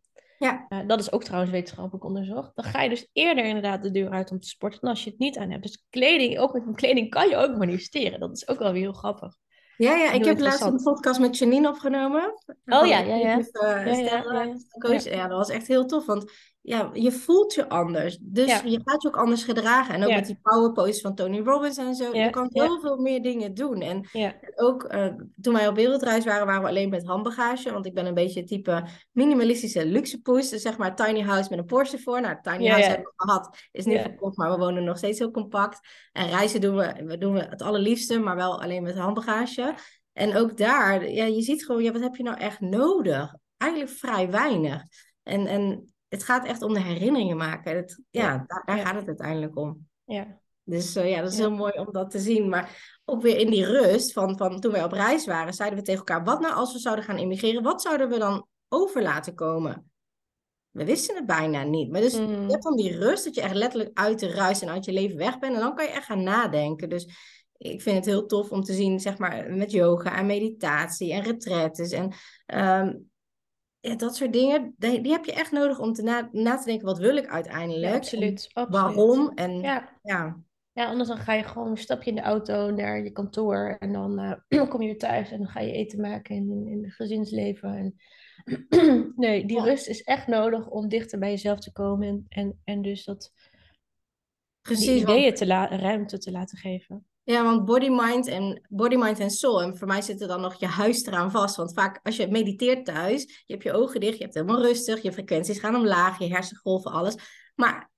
[0.41, 0.67] Ja.
[0.69, 2.51] Eh, dat is ook trouwens wetenschappelijk onderzocht.
[2.55, 5.11] Dan ga je dus eerder inderdaad de deur uit om te sporten dan als je
[5.11, 5.63] het niet aan hebt.
[5.63, 8.21] Dus kleding, ook met kleding kan je ook manifesteren.
[8.21, 9.37] Dat is ook wel weer heel grappig.
[9.77, 12.35] Ja, ja, ik heb laatst een podcast met Janine opgenomen.
[12.65, 14.55] Oh ja, ja, eh, Ja, ja, Stella, ja.
[14.79, 15.05] coach.
[15.05, 16.07] Ja, dat was echt heel tof.
[16.07, 16.33] Want
[16.63, 18.19] ja, je voelt je anders.
[18.21, 18.61] Dus Ja.
[18.65, 19.95] je gaat je ook anders gedragen.
[19.95, 20.15] En ook Ja.
[20.15, 22.15] met die power poses van Tony Robbins en zo.
[22.15, 22.67] Ja, Je kan ja.
[22.67, 23.81] zoveel meer dingen doen.
[23.81, 24.09] En
[24.55, 25.07] ook eh,
[25.41, 27.73] toen wij op wereldreis waren, waren we alleen met handbagage.
[27.73, 30.49] Want ik ben een beetje type minimalistische luxe poes.
[30.49, 32.21] Dus zeg maar tiny house met een Porsche voor.
[32.21, 33.57] Nou, tiny house hebben we gehad.
[33.73, 35.81] Is nu verkocht, maar we wonen nog steeds heel compact.
[36.13, 39.75] En reizen doen we, we doen we het allerliefste, maar wel alleen met handbagage.
[40.13, 43.35] En ook daar, ja, je ziet gewoon, ja, wat heb je nou echt nodig?
[43.57, 44.83] Eigenlijk vrij weinig.
[45.23, 47.77] En, en het gaat echt om de herinneringen maken.
[47.77, 49.89] Het, ja, daar, gaat het uiteindelijk om.
[50.05, 50.39] ja.
[50.65, 52.49] Dus eh, ja, dat is heel mooi om dat te zien.
[52.49, 55.85] Maar ook weer in die rust van, van toen wij op reis waren, zeiden we
[55.85, 57.63] tegen elkaar: wat nou als we zouden gaan immigreren?
[57.63, 59.85] Wat zouden we dan over laten komen?
[60.71, 61.91] we wisten het bijna niet.
[61.91, 62.49] Maar dus je Mhm.
[62.49, 65.17] hebt dan die rust dat je echt letterlijk uit de ruis en uit je leven
[65.17, 65.55] weg bent.
[65.55, 66.89] En dan kan je echt gaan nadenken.
[66.89, 67.05] Dus
[67.57, 71.23] ik vind het heel tof om te zien, zeg maar, met yoga en meditatie en
[71.23, 72.13] retraites en
[72.47, 72.95] ehm,
[73.81, 74.75] ja, dat soort dingen.
[74.79, 77.27] Die, die heb je echt nodig om te na, na te denken, wat wil ik
[77.27, 77.85] uiteindelijk?
[77.85, 78.81] Ja, En absoluut, absoluut.
[78.83, 79.33] waarom?
[79.35, 79.99] En Ja.
[80.03, 83.77] ja, Ja, anders dan ga je gewoon, stap je in de auto naar je kantoor
[83.79, 86.85] en dan eh, kom je weer thuis en dan ga je eten maken in, in
[86.85, 87.75] het gezinsleven.
[87.75, 87.95] En
[89.17, 89.65] nee, die Ja.
[89.65, 93.33] rust is echt nodig om dichter bij jezelf te komen en, en, en dus dat,
[94.63, 95.45] die want- ideeën te
[95.77, 97.07] ruimte te laten geven.
[97.25, 99.63] Ja, want body, mind en body, mind en soul.
[99.63, 101.57] En voor mij zit er dan nog je huis eraan vast.
[101.57, 105.03] Want vaak als je mediteert thuis, je hebt je ogen dicht, je hebt helemaal rustig,
[105.03, 107.15] je frequenties gaan omlaag, je hersengolven, alles.
[107.55, 107.91] Maar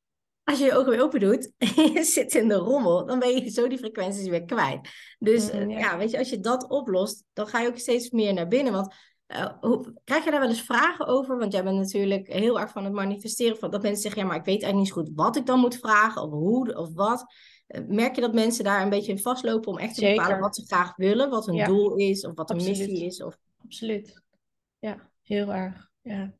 [0.44, 3.28] als je je ogen weer open doet en je zit in de rommel, dan ben
[3.28, 4.88] je zo die frequenties weer kwijt.
[5.18, 5.78] Dus Mm, ja.
[5.78, 8.72] ja, weet je, als je dat oplost, dan ga je ook steeds meer naar binnen.
[8.72, 8.94] Want
[9.26, 11.38] eh, hoe, krijg je daar wel eens vragen over?
[11.38, 13.58] Want jij bent natuurlijk heel erg van het manifesteren.
[13.58, 15.58] Van dat mensen zeggen, ja, maar ik weet eigenlijk niet zo goed wat ik dan
[15.58, 17.24] moet vragen, of hoe, of wat.
[17.72, 20.56] Eh, Merk je dat mensen daar een beetje in vastlopen om echt te bepalen wat
[20.56, 21.66] ze graag willen, wat hun Ja.
[21.66, 23.22] doel is, of wat hun missie is?
[23.22, 23.36] Of...
[23.64, 24.22] Absoluut.
[24.78, 25.90] Ja, heel erg.
[26.00, 26.32] Ja,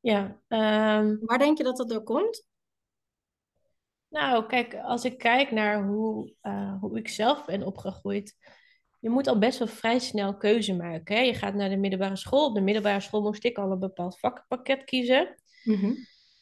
[0.00, 2.46] ja ehm, Waar denk je dat dat door komt?
[4.08, 8.36] Nou, kijk, als ik kijk naar hoe, eh, hoe ik zelf ben opgegroeid,
[9.00, 11.16] je moet al best wel vrij snel keuze maken.
[11.16, 11.22] Hè?
[11.22, 12.46] Je gaat naar de middelbare school.
[12.48, 15.34] Op de middelbare school moest ik al een bepaald vakkenpakket kiezen.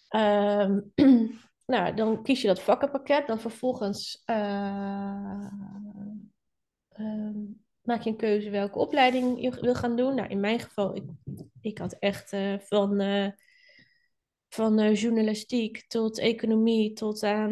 [0.08, 0.80] Ehm,
[1.66, 3.26] nou, dan kies je dat vakkenpakket.
[3.26, 5.46] Dan vervolgens eh,
[6.88, 7.38] ehm,
[7.82, 10.14] maak je een keuze welke opleiding je wil gaan doen.
[10.14, 11.04] Nou, in mijn geval, ik,
[11.60, 13.28] ik had echt eh, van, eh,
[14.48, 17.50] van journalistiek tot economie tot aan,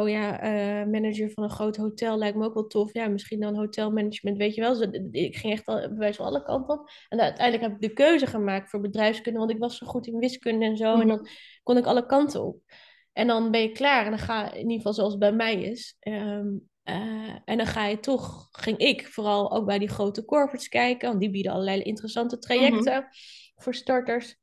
[0.00, 0.38] oh ja,
[0.84, 2.92] manager van een groot hotel lijkt me ook wel tof.
[2.92, 4.78] Ja, misschien dan hotelmanagement, weet je wel.
[4.78, 6.90] Dus ik ging echt al, bij wijze van alle kanten op.
[7.08, 10.18] En uiteindelijk heb ik de keuze gemaakt voor bedrijfskunde, want ik was zo goed in
[10.18, 11.00] wiskunde en zo.
[11.00, 11.28] En dan
[11.62, 12.62] kon ik alle kanten op.
[13.12, 15.62] En dan ben je klaar en dan ga in ieder geval zoals het bij mij
[15.62, 15.96] is.
[15.98, 16.48] Ehm,
[16.82, 21.08] eh, en dan ga je toch, ging ik vooral ook bij die grote corporates kijken,
[21.08, 23.08] want die bieden allerlei interessante trajecten
[23.56, 24.36] voor starters.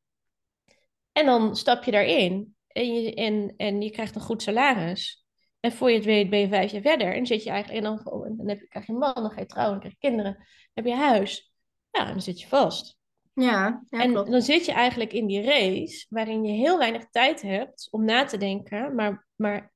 [1.11, 5.27] En dan stap je daarin en je, en, en je krijgt een goed salaris.
[5.59, 7.15] En voor je het weet ben je vijf jaar verder.
[7.15, 9.31] En zit je eigenlijk, en dan, en dan heb je, krijg je een man, dan
[9.31, 11.53] ga je trouwen, dan krijg je kinderen, dan heb je huis.
[11.91, 12.98] Ja, dan zit je vast.
[13.33, 14.31] Ja, ja en klopt.
[14.31, 18.25] dan zit je eigenlijk in die race waarin je heel weinig tijd hebt om na
[18.25, 19.73] te denken, maar, maar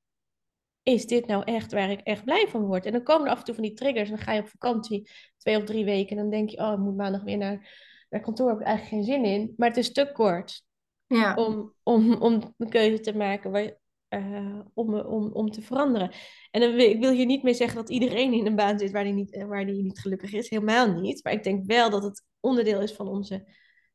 [0.84, 2.86] is dit nou echt waar ik echt blij van word?
[2.86, 4.48] En dan komen er af en toe van die triggers en dan ga je op
[4.48, 7.70] vakantie twee of drie weken en dan denk je, oh, ik moet maandag weer naar,
[8.10, 9.54] naar kantoor, heb ik eigenlijk geen zin in.
[9.58, 10.64] Maar het is te kort
[11.08, 13.72] Ja, om, om, om een keuze te maken waar,
[14.14, 16.12] eh, om, om, om te veranderen.
[16.52, 18.92] En dan wil, ik wil hier niet mee zeggen dat iedereen in een baan zit
[18.92, 20.50] waar die, niet, eh, waar die niet gelukkig is.
[20.50, 21.24] Helemaal niet.
[21.24, 23.48] Maar ik denk wel dat het onderdeel is van onze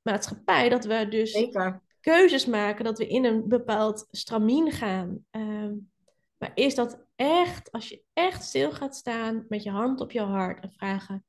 [0.02, 0.68] maatschappij.
[0.68, 1.82] Dat we dus zeker.
[2.00, 5.24] keuzes maken, dat we in een bepaald stramien gaan.
[5.30, 5.74] Ehm,
[6.38, 10.20] maar is dat echt, als je echt stil gaat staan met je hand op je
[10.20, 11.24] hart en vragen: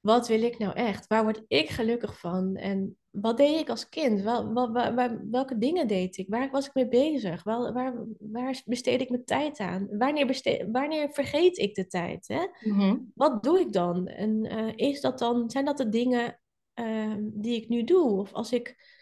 [0.00, 1.06] wat wil ik nou echt?
[1.06, 2.56] Waar word ik gelukkig van?
[2.56, 4.20] En wat deed ik als kind?
[4.20, 6.28] Wel, wel, waar- welke dingen deed ik?
[6.28, 7.42] Waar was ik mee bezig?
[7.42, 9.88] Wel, waar, waar besteed ik mijn tijd aan?
[9.98, 12.28] Wanneer, beste- wanneer vergeet ik de tijd?
[12.28, 12.46] Hè?
[12.70, 12.96] Mhm.
[13.14, 14.06] Wat doe ik dan?
[14.06, 16.40] En eh, is dat dan, zijn dat de dingen
[16.74, 18.10] ehm, die ik nu doe?
[18.20, 18.94] Of als ik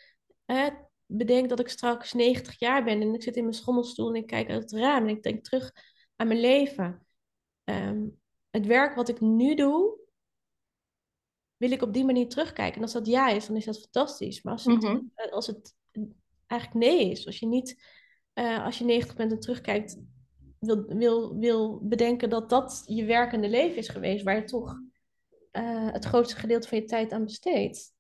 [1.07, 4.27] bedenk dat ik straks 90 jaar ben en ik zit in mijn schommelstoel en ik
[4.27, 5.73] kijk uit het raam en ik denk terug
[6.17, 7.07] aan mijn leven.
[7.65, 8.03] Ehm,
[8.51, 9.99] het werk wat ik nu doe,
[11.65, 12.77] wil ik op die manier terugkijken.
[12.77, 14.43] En als dat ja is, dan is dat fantastisch.
[14.43, 14.99] Maar als het, Mhm.
[15.15, 15.75] eh, als het
[16.47, 17.83] eigenlijk nee is, als je niet,
[18.33, 19.99] eh, als je 90 bent en terugkijkt,
[20.59, 24.79] wil, wil, wil bedenken dat dat je werkende leven is geweest, waar je toch
[25.51, 27.93] eh, het grootste gedeelte van je tijd aan besteedt,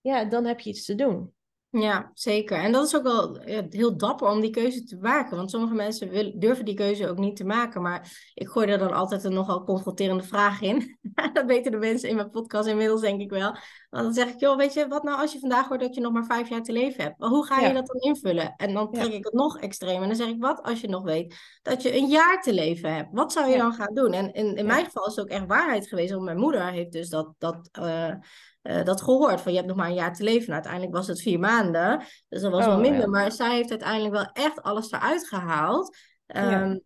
[0.00, 1.32] ja, dan heb je iets te doen.
[1.72, 2.58] Ja, zeker.
[2.58, 5.36] En dat is ook wel ja, heel dapper om die keuze te maken.
[5.36, 7.82] Want sommige mensen durven die keuze ook niet te maken.
[7.82, 10.98] Maar ik gooi er dan altijd een nogal confronterende vraag in.
[11.32, 13.56] dat weten de mensen in mijn podcast inmiddels, denk ik wel.
[13.90, 16.00] Want dan zeg ik, joh, weet je, wat nou als je vandaag hoort dat je
[16.00, 17.14] nog maar vijf jaar te leven hebt?
[17.18, 17.72] Hoe ga je Ja.
[17.72, 18.54] dat dan invullen?
[18.56, 19.00] En dan Ja.
[19.02, 20.02] trek ik het nog extremer.
[20.02, 22.94] En dan zeg ik, wat als je nog weet dat je een jaar te leven
[22.94, 23.08] hebt?
[23.12, 24.12] Wat zou je dan gaan doen?
[24.12, 26.12] En in, in mijn geval is het ook echt waarheid geweest.
[26.12, 27.34] Want mijn moeder heeft dus dat...
[27.38, 28.14] dat eh,
[28.62, 29.40] eh, dat gehoord.
[29.40, 30.40] Van je hebt nog maar een jaar te leven.
[30.42, 32.04] Nou, uiteindelijk was het vier maanden.
[32.28, 33.00] Dus dat was Oh, wel minder.
[33.00, 33.06] ja.
[33.06, 35.96] Maar zij heeft uiteindelijk wel echt alles eruit gehaald.
[36.26, 36.34] Ja.
[36.62, 36.78] Ehm,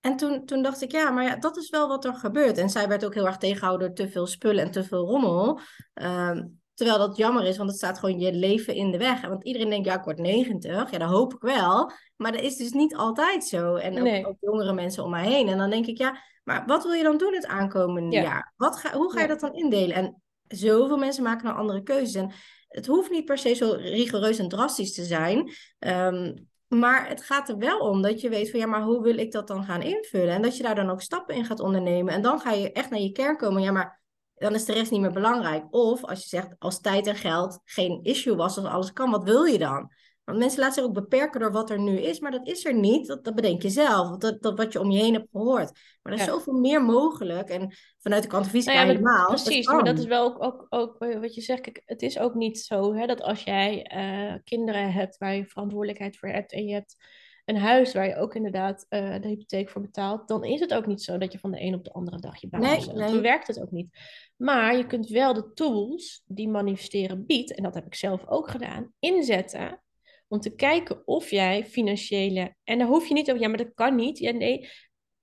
[0.00, 2.58] En toen, toen dacht ik, ja, maar ja, dat is wel wat er gebeurt.
[2.58, 5.60] En zij werd ook heel erg tegengehouden door te veel spullen en te veel rommel.
[5.94, 9.20] Ehm, terwijl dat jammer is, want het staat gewoon je leven in de weg.
[9.26, 10.90] Want iedereen denkt, ja, ik word 90.
[10.90, 11.90] Ja, dat hoop ik wel.
[12.16, 13.74] Maar dat is dus niet altijd zo.
[13.74, 14.26] En ook, Nee.
[14.26, 15.48] ook jongere mensen om mij heen.
[15.48, 18.22] En dan denk ik, ja, maar wat wil je dan doen het aankomende Ja.
[18.22, 18.52] jaar?
[18.56, 19.96] Wat ga, hoe ga je dat dan indelen?
[19.96, 22.14] En zoveel mensen maken nou andere keuzes.
[22.14, 22.32] En
[22.68, 25.50] het hoeft niet per se zo rigoureus en drastisch te zijn.
[25.78, 26.34] Ehm,
[26.68, 29.32] maar het gaat er wel om dat je weet van ja, maar hoe wil ik
[29.32, 30.34] dat dan gaan invullen?
[30.34, 32.14] En dat je daar dan ook stappen in gaat ondernemen.
[32.14, 33.62] En dan ga je echt naar je kern komen.
[33.62, 34.02] Ja, maar
[34.34, 35.64] dan is de rest niet meer belangrijk.
[35.70, 39.24] Of als je zegt, als tijd en geld geen issue was, als alles kan, wat
[39.24, 39.90] wil je dan?
[40.24, 42.74] Want mensen laten zich ook beperken door wat er nu is, maar dat is er
[42.74, 43.06] niet.
[43.06, 45.72] Dat, dat bedenk je zelf, dat, dat wat je om je heen hebt gehoord.
[46.02, 47.48] Maar er is zoveel meer mogelijk.
[47.48, 49.26] En vanuit de kwantumfysica nou ja, helemaal.
[49.26, 51.60] Precies, maar dat is wel ook, ook, ook wat je zegt.
[51.60, 55.46] Kijk, het is ook niet zo hè, dat als jij uh, kinderen hebt waar je
[55.46, 56.96] verantwoordelijkheid voor hebt en je hebt
[57.44, 60.86] een huis waar je ook inderdaad uh, de hypotheek voor betaalt, dan is het ook
[60.86, 62.94] niet zo dat je van de een op de andere dag je baan nee, zet.
[62.94, 63.12] Nee.
[63.12, 63.98] Dan werkt het ook niet.
[64.36, 68.50] Maar je kunt wel de tools die manifesteren biedt, en dat heb ik zelf ook
[68.50, 69.82] gedaan, inzetten
[70.28, 72.54] om te kijken of jij financiële.
[72.64, 74.18] En dan hoef je niet over, ja, maar dat kan niet.
[74.18, 74.68] Ja, nee,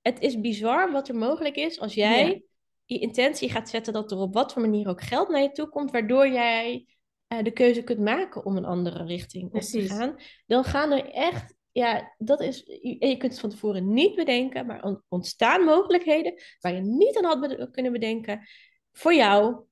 [0.00, 2.44] het is bizar wat er mogelijk is als jij
[2.84, 5.68] je intentie gaat zetten dat er op wat voor manier ook geld naar je toe
[5.68, 6.86] komt, waardoor jij
[7.28, 10.16] uh, de keuze kunt maken om een andere richting op te gaan.
[10.46, 15.00] Dan gaan er echt ja, dat is, je kunt het van tevoren niet bedenken, maar
[15.08, 18.46] ontstaan mogelijkheden waar je niet aan had kunnen bedenken
[18.92, 19.64] voor jou,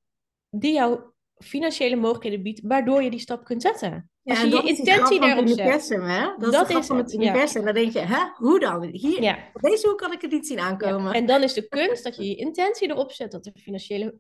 [0.51, 1.01] die jou
[1.45, 4.11] financiële mogelijkheden biedt, waardoor je die stap kunt zetten.
[4.23, 5.59] Ja, Als je je intentie daarop zet.
[5.59, 6.21] Universum, hè?
[6.39, 7.65] Dat, dat is, het van het universum.
[7.65, 8.85] Dan denk je, hè, hoe dan?
[8.85, 9.39] Hier, ja.
[9.53, 11.13] Op deze hoe kan ik het niet zien aankomen.
[11.13, 14.15] En dan is de kunst dat je je intentie erop zet, dat de financiële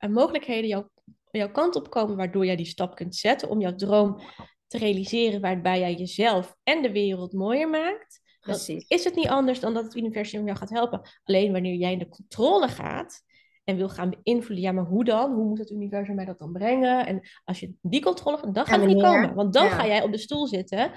[0.00, 0.84] uh, mogelijkheden jou,
[1.30, 4.20] jouw kant op komen, waardoor jij die stap kunt zetten om jouw droom
[4.66, 8.22] te realiseren waarbij jij jezelf en de wereld mooier maakt.
[8.40, 8.84] Precies.
[8.88, 11.00] is het niet anders dan dat het universum jou gaat helpen.
[11.24, 13.22] Alleen wanneer jij in de controle gaat
[13.64, 15.32] en wil gaan beïnvloeden, ja, maar hoe dan?
[15.32, 17.06] Hoe moet het universum mij dat dan brengen?
[17.06, 19.34] En als je die controle, dan gaat het niet komen.
[19.34, 20.92] Want dan ga jij op de stoel zitten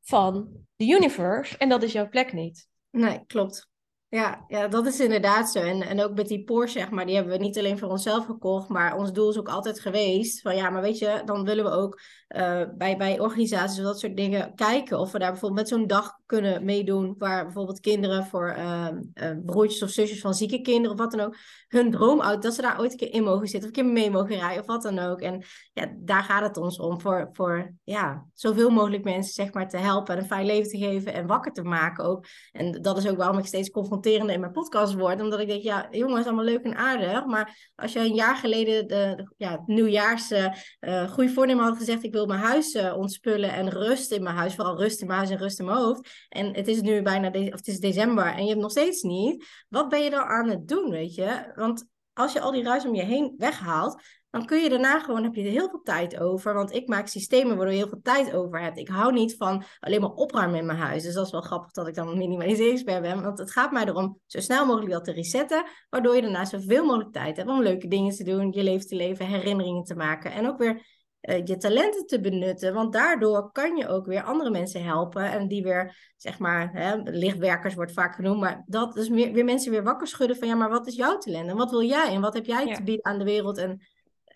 [0.00, 2.68] van de universe en dat is jouw plek niet.
[2.90, 3.68] Nee, klopt.
[4.10, 5.58] Ja, ja, dat is inderdaad zo.
[5.58, 8.24] En, en ook met die Porsche, zeg maar, die hebben we niet alleen voor onszelf
[8.24, 11.64] gekocht, maar ons doel is ook altijd geweest van ja, maar weet je, dan willen
[11.64, 15.60] we ook uh, bij, bij organisaties of dat soort dingen kijken of we daar bijvoorbeeld
[15.60, 20.34] met zo'n dag kunnen meedoen waar bijvoorbeeld kinderen voor uh, uh, broertjes of zusjes van
[20.34, 21.36] zieke kinderen of wat dan ook,
[21.68, 24.10] hun droomauto, dat ze daar ooit een keer in mogen zitten of een keer mee
[24.10, 25.20] mogen rijden of wat dan ook.
[25.20, 25.42] En
[25.72, 29.76] ja, daar gaat het ons om, voor, voor ja, zoveel mogelijk mensen zeg maar te
[29.76, 32.26] helpen en een fijn leven te geven en wakker te maken ook.
[32.52, 35.62] En dat is ook waarom ik steeds confronterender in mijn podcast word, omdat ik denk,
[35.62, 39.66] ja jongens, allemaal leuk en aardig, maar als je een jaar geleden de, ja, het
[39.66, 44.22] nieuwjaars uh, goede voornemen had gezegd, ik wil mijn huis uh, ontspullen en rust in
[44.22, 44.54] mijn huis.
[44.54, 46.26] Vooral rust in mijn huis en rust in mijn hoofd.
[46.28, 49.02] En het is nu bijna de of het is december en je hebt nog steeds
[49.02, 49.44] niet.
[49.68, 51.52] Wat ben je dan aan het doen, weet je?
[51.54, 55.22] Want als je al die ruis om je heen weghaalt, dan kun je daarna gewoon,
[55.22, 56.54] heb je er heel veel tijd over.
[56.54, 58.78] Want ik maak systemen waardoor je heel veel tijd over hebt.
[58.78, 61.02] Ik hou niet van alleen maar opruimen in mijn huis.
[61.02, 63.22] Dus dat is wel grappig dat ik dan een minimaliseringsexpert ben.
[63.22, 65.64] Want het gaat mij erom zo snel mogelijk dat te resetten.
[65.90, 68.96] Waardoor je daarna zoveel mogelijk tijd hebt om leuke dingen te doen, je leven te
[68.96, 70.32] leven, herinneringen te maken.
[70.32, 70.86] En ook weer
[71.22, 72.74] uh, je talenten te benutten.
[72.74, 75.30] Want daardoor kan je ook weer andere mensen helpen.
[75.30, 78.40] En die weer, zeg maar, hè, lichtwerkers wordt vaak genoemd.
[78.40, 81.18] Maar dat is meer, weer mensen weer wakker schudden van ja, maar wat is jouw
[81.18, 81.50] talent?
[81.50, 82.14] En wat wil jij?
[82.14, 83.80] En wat heb jij te bieden aan de wereld en,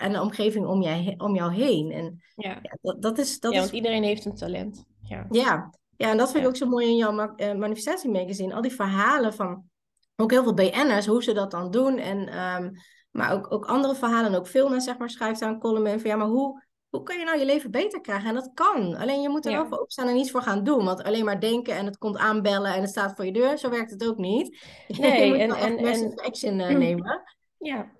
[0.03, 1.90] en de omgeving om, jij, om jou heen?
[1.90, 3.40] En ja, dat, dat is.
[3.40, 3.64] Dat ja, is...
[3.64, 4.84] want iedereen heeft een talent.
[5.00, 5.74] Ja, ja.
[5.96, 8.55] ja en dat vind ik ook zo mooi in jouw uh, manifestatiemagazine.
[8.55, 9.64] Al die verhalen van
[10.16, 11.98] ook heel veel BN'ers, hoe ze dat dan doen.
[11.98, 12.70] En, um,
[13.11, 16.26] maar ook, ook andere verhalen, ook filmen, zeg maar, schrijft aan column van ja, maar
[16.26, 18.28] hoe hoe kan je nou je leven beter krijgen?
[18.28, 18.96] En dat kan.
[18.96, 20.84] Alleen je moet er wel voor opstaan en iets voor gaan doen.
[20.84, 23.70] Want alleen maar denken en het komt aanbellen en het staat voor je deur, zo
[23.70, 24.59] werkt het ook niet.
[24.98, 27.22] Nee, je moet en, wel en, en action uh, nemen.
[27.59, 27.92] Ja,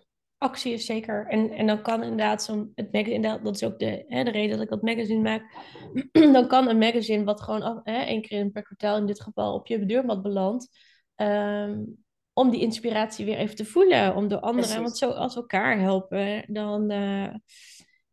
[0.43, 1.27] actie is zeker.
[1.27, 4.51] En, en dan kan inderdaad zo'n het magazine, dat is ook de, hè, de reden
[4.51, 5.43] dat ik dat magazine maak.
[6.37, 9.67] dan kan een magazine wat gewoon hè, één keer per kwartaal in dit geval op
[9.67, 10.69] je deurmat belandt.
[11.17, 12.01] Um,
[12.33, 14.17] om die inspiratie weer even te voelen.
[14.17, 16.93] Om door anderen, want zo als elkaar helpen, dan.
[16.93, 17.35] Uh,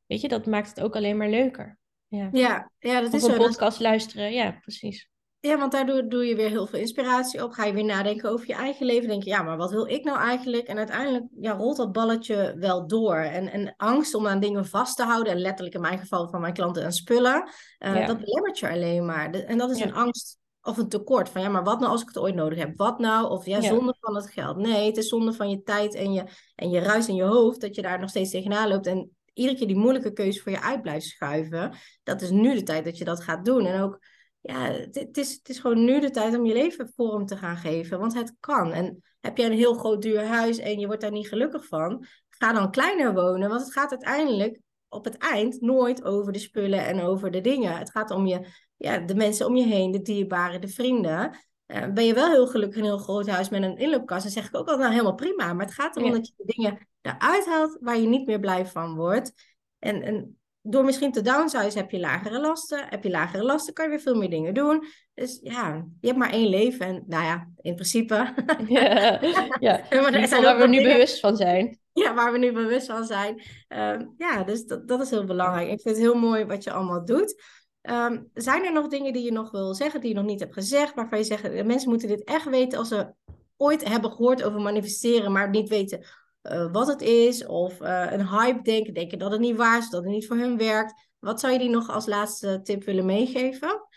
[0.09, 1.77] Weet je, dat maakt het ook alleen maar leuker.
[2.07, 3.37] Ja, ja, ja dat is een zo.
[3.37, 5.08] podcast luisteren, ja, precies.
[5.41, 7.51] Ja, want daardoor doe je weer heel veel inspiratie op.
[7.51, 9.07] Ga je weer nadenken over je eigen leven.
[9.07, 10.67] Denk je, ja, maar wat wil ik nou eigenlijk?
[10.67, 13.15] En uiteindelijk ja, rolt dat balletje wel door.
[13.15, 16.41] En, en angst om aan dingen vast te houden, en letterlijk in mijn geval van
[16.41, 19.29] mijn klanten en spullen, uh, dat belemmert je alleen maar.
[19.29, 21.29] en dat is een angst of een tekort.
[21.29, 22.77] Van ja, maar wat nou als ik het ooit nodig heb?
[22.77, 23.29] Wat nou?
[23.29, 24.57] Of ja, zonde van het geld.
[24.57, 26.23] Nee, het is zonde van je tijd en je,
[26.55, 28.87] en je ruis in je hoofd, dat je daar nog steeds tegenaan loopt.
[28.87, 31.73] En iedere keer die moeilijke keuze voor je uit blijft schuiven.
[32.03, 33.65] Dat is nu de tijd dat je dat gaat doen.
[33.65, 33.99] En ook,
[34.41, 37.57] ja, het, is, het is gewoon nu de tijd om je leven vorm te gaan
[37.57, 37.99] geven.
[37.99, 38.71] Want het kan.
[38.71, 42.05] En heb jij een heel groot duur huis en je wordt daar niet gelukkig van,
[42.29, 43.49] ga dan kleiner wonen.
[43.49, 44.59] Want het gaat uiteindelijk
[44.89, 47.77] op het eind nooit over de spullen en over de dingen.
[47.77, 51.37] Het gaat om je, ja, de mensen om je heen, de dierbaren, de vrienden.
[51.67, 54.31] Uh, ben je wel heel gelukkig in een heel groot huis met een inloopkast, dan
[54.31, 55.53] zeg ik ook al nou helemaal prima.
[55.53, 58.65] Maar het gaat erom dat je de dingen eruit haalt waar je niet meer blij
[58.65, 59.33] van wordt.
[59.79, 62.85] En, en door misschien te downsize heb je lagere lasten.
[62.89, 64.83] Heb je lagere lasten, kan je weer veel meer dingen doen.
[65.13, 66.85] Dus ja, je hebt maar één leven.
[66.85, 68.33] En nou ja, in principe.
[68.67, 69.19] Ja,
[69.59, 69.83] ja.
[70.41, 71.79] waar we nu bewust van zijn.
[71.93, 73.41] Ja, waar we nu bewust van zijn.
[73.67, 75.69] Ehm, ja, dus dat, dat is heel belangrijk.
[75.69, 77.43] Ik vind het heel mooi wat je allemaal doet.
[77.81, 80.53] Ehm, zijn er nog dingen die je nog wil zeggen, die je nog niet hebt
[80.53, 83.13] gezegd, waarvan je zegt, de mensen moeten dit echt weten als ze
[83.57, 86.05] ooit hebben gehoord over manifesteren, maar niet weten
[86.43, 89.89] uh, wat het is, of uh, een hype denken, denken dat het niet waar is,
[89.89, 91.07] dat het niet voor hun werkt.
[91.19, 93.87] Wat zou je die nog als laatste tip willen meegeven?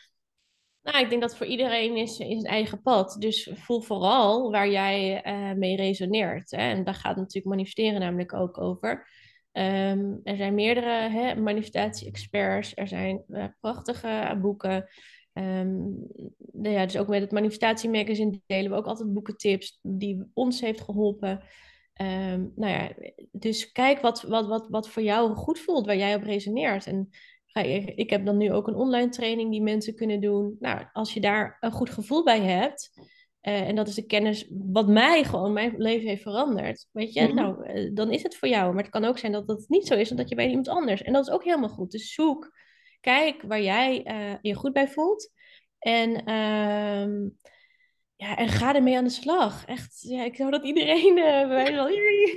[0.82, 3.16] Nou, ik denk dat voor iedereen is, is een eigen pad.
[3.18, 6.50] Dus voel vooral waar jij uh, mee resoneert.
[6.50, 6.56] Hè?
[6.56, 8.90] En daar gaat natuurlijk manifesteren namelijk ook over.
[9.52, 12.72] Um, er zijn meerdere manifestatie-experts.
[12.74, 13.24] Er zijn
[13.60, 14.88] prachtige boeken.
[15.32, 16.06] Um,
[16.62, 21.42] ja, dus ook met het manifestatiemagazine delen we ook altijd boekentips die ons heeft geholpen.
[22.00, 22.92] Um, nou ja,
[23.32, 26.86] dus kijk wat, wat, wat, wat voor jou goed voelt, waar jij op resoneert.
[26.86, 27.08] En
[27.94, 30.56] ik heb dan nu ook een online training die mensen kunnen doen.
[30.60, 32.90] Nou, als je daar een goed gevoel bij hebt,
[33.42, 36.88] uh, en dat is de kennis wat mij gewoon, mijn leven heeft veranderd.
[36.92, 37.36] Weet je, mm -hmm.
[37.36, 38.74] nou, uh, dan is het voor jou.
[38.74, 41.02] Maar het kan ook zijn dat dat niet zo is, omdat je bij iemand anders.
[41.02, 41.90] En dat is ook helemaal goed.
[41.90, 42.58] Dus zoek,
[43.00, 45.30] kijk waar jij uh, je goed bij voelt.
[45.78, 46.24] En
[48.22, 49.64] ja, en ga ermee aan de slag.
[49.64, 51.86] Echt, ja, ik zou dat iedereen uh, bij wel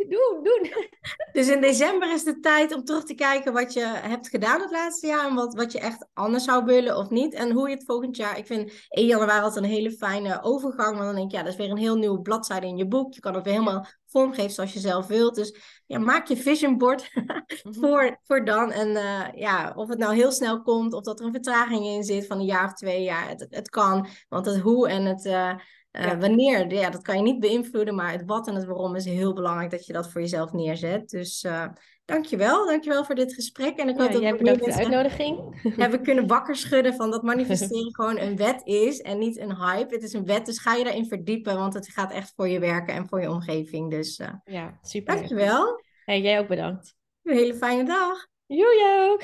[0.10, 0.70] doen, doen.
[1.34, 4.72] Dus in december is de tijd om terug te kijken wat je hebt gedaan het
[4.72, 5.28] laatste jaar.
[5.28, 7.34] En wat, wat je echt anders zou willen of niet.
[7.34, 8.38] En hoe je het volgend jaar...
[8.38, 10.92] Ik vind 1 januari altijd een hele fijne overgang.
[10.92, 13.14] Want dan denk ik, ja, dat is weer een heel nieuwe bladzijde in je boek.
[13.14, 13.88] Je kan het weer helemaal
[14.20, 15.36] vormgeven zoals je zelf wilt.
[15.36, 15.56] Dus
[15.86, 17.12] ja, maak je vision board
[17.80, 18.72] voor, voor dan.
[18.72, 22.04] En uh, ja, of het nou heel snel komt, of dat er een vertraging in
[22.04, 23.28] zit van een jaar of twee jaar.
[23.30, 25.26] Het, het kan, want het hoe en het...
[25.26, 25.54] Uh,
[26.00, 29.06] uh, Wanneer, ja, dat kan je niet beïnvloeden, maar het wat en het waarom is
[29.06, 31.10] heel belangrijk dat je dat voor jezelf neerzet.
[31.10, 31.66] Dus uh,
[32.06, 33.78] dankjewel, dankjewel voor dit gesprek.
[33.78, 35.62] En ik hoop ja, dat jij bedankt voor de uitnodiging.
[35.82, 39.94] Hebben kunnen wakker schudden van dat manifesteren gewoon een wet is en niet een hype.
[39.94, 42.60] Het is een wet, dus ga je daarin verdiepen, want het gaat echt voor je
[42.60, 43.92] werken en voor je omgeving.
[43.92, 45.16] Dus uh, ja, super.
[45.16, 45.84] Dankjewel.
[46.06, 46.96] Hey, jij ook bedankt.
[47.24, 48.28] Een hele fijne dag.
[48.46, 49.24] Joe, ook.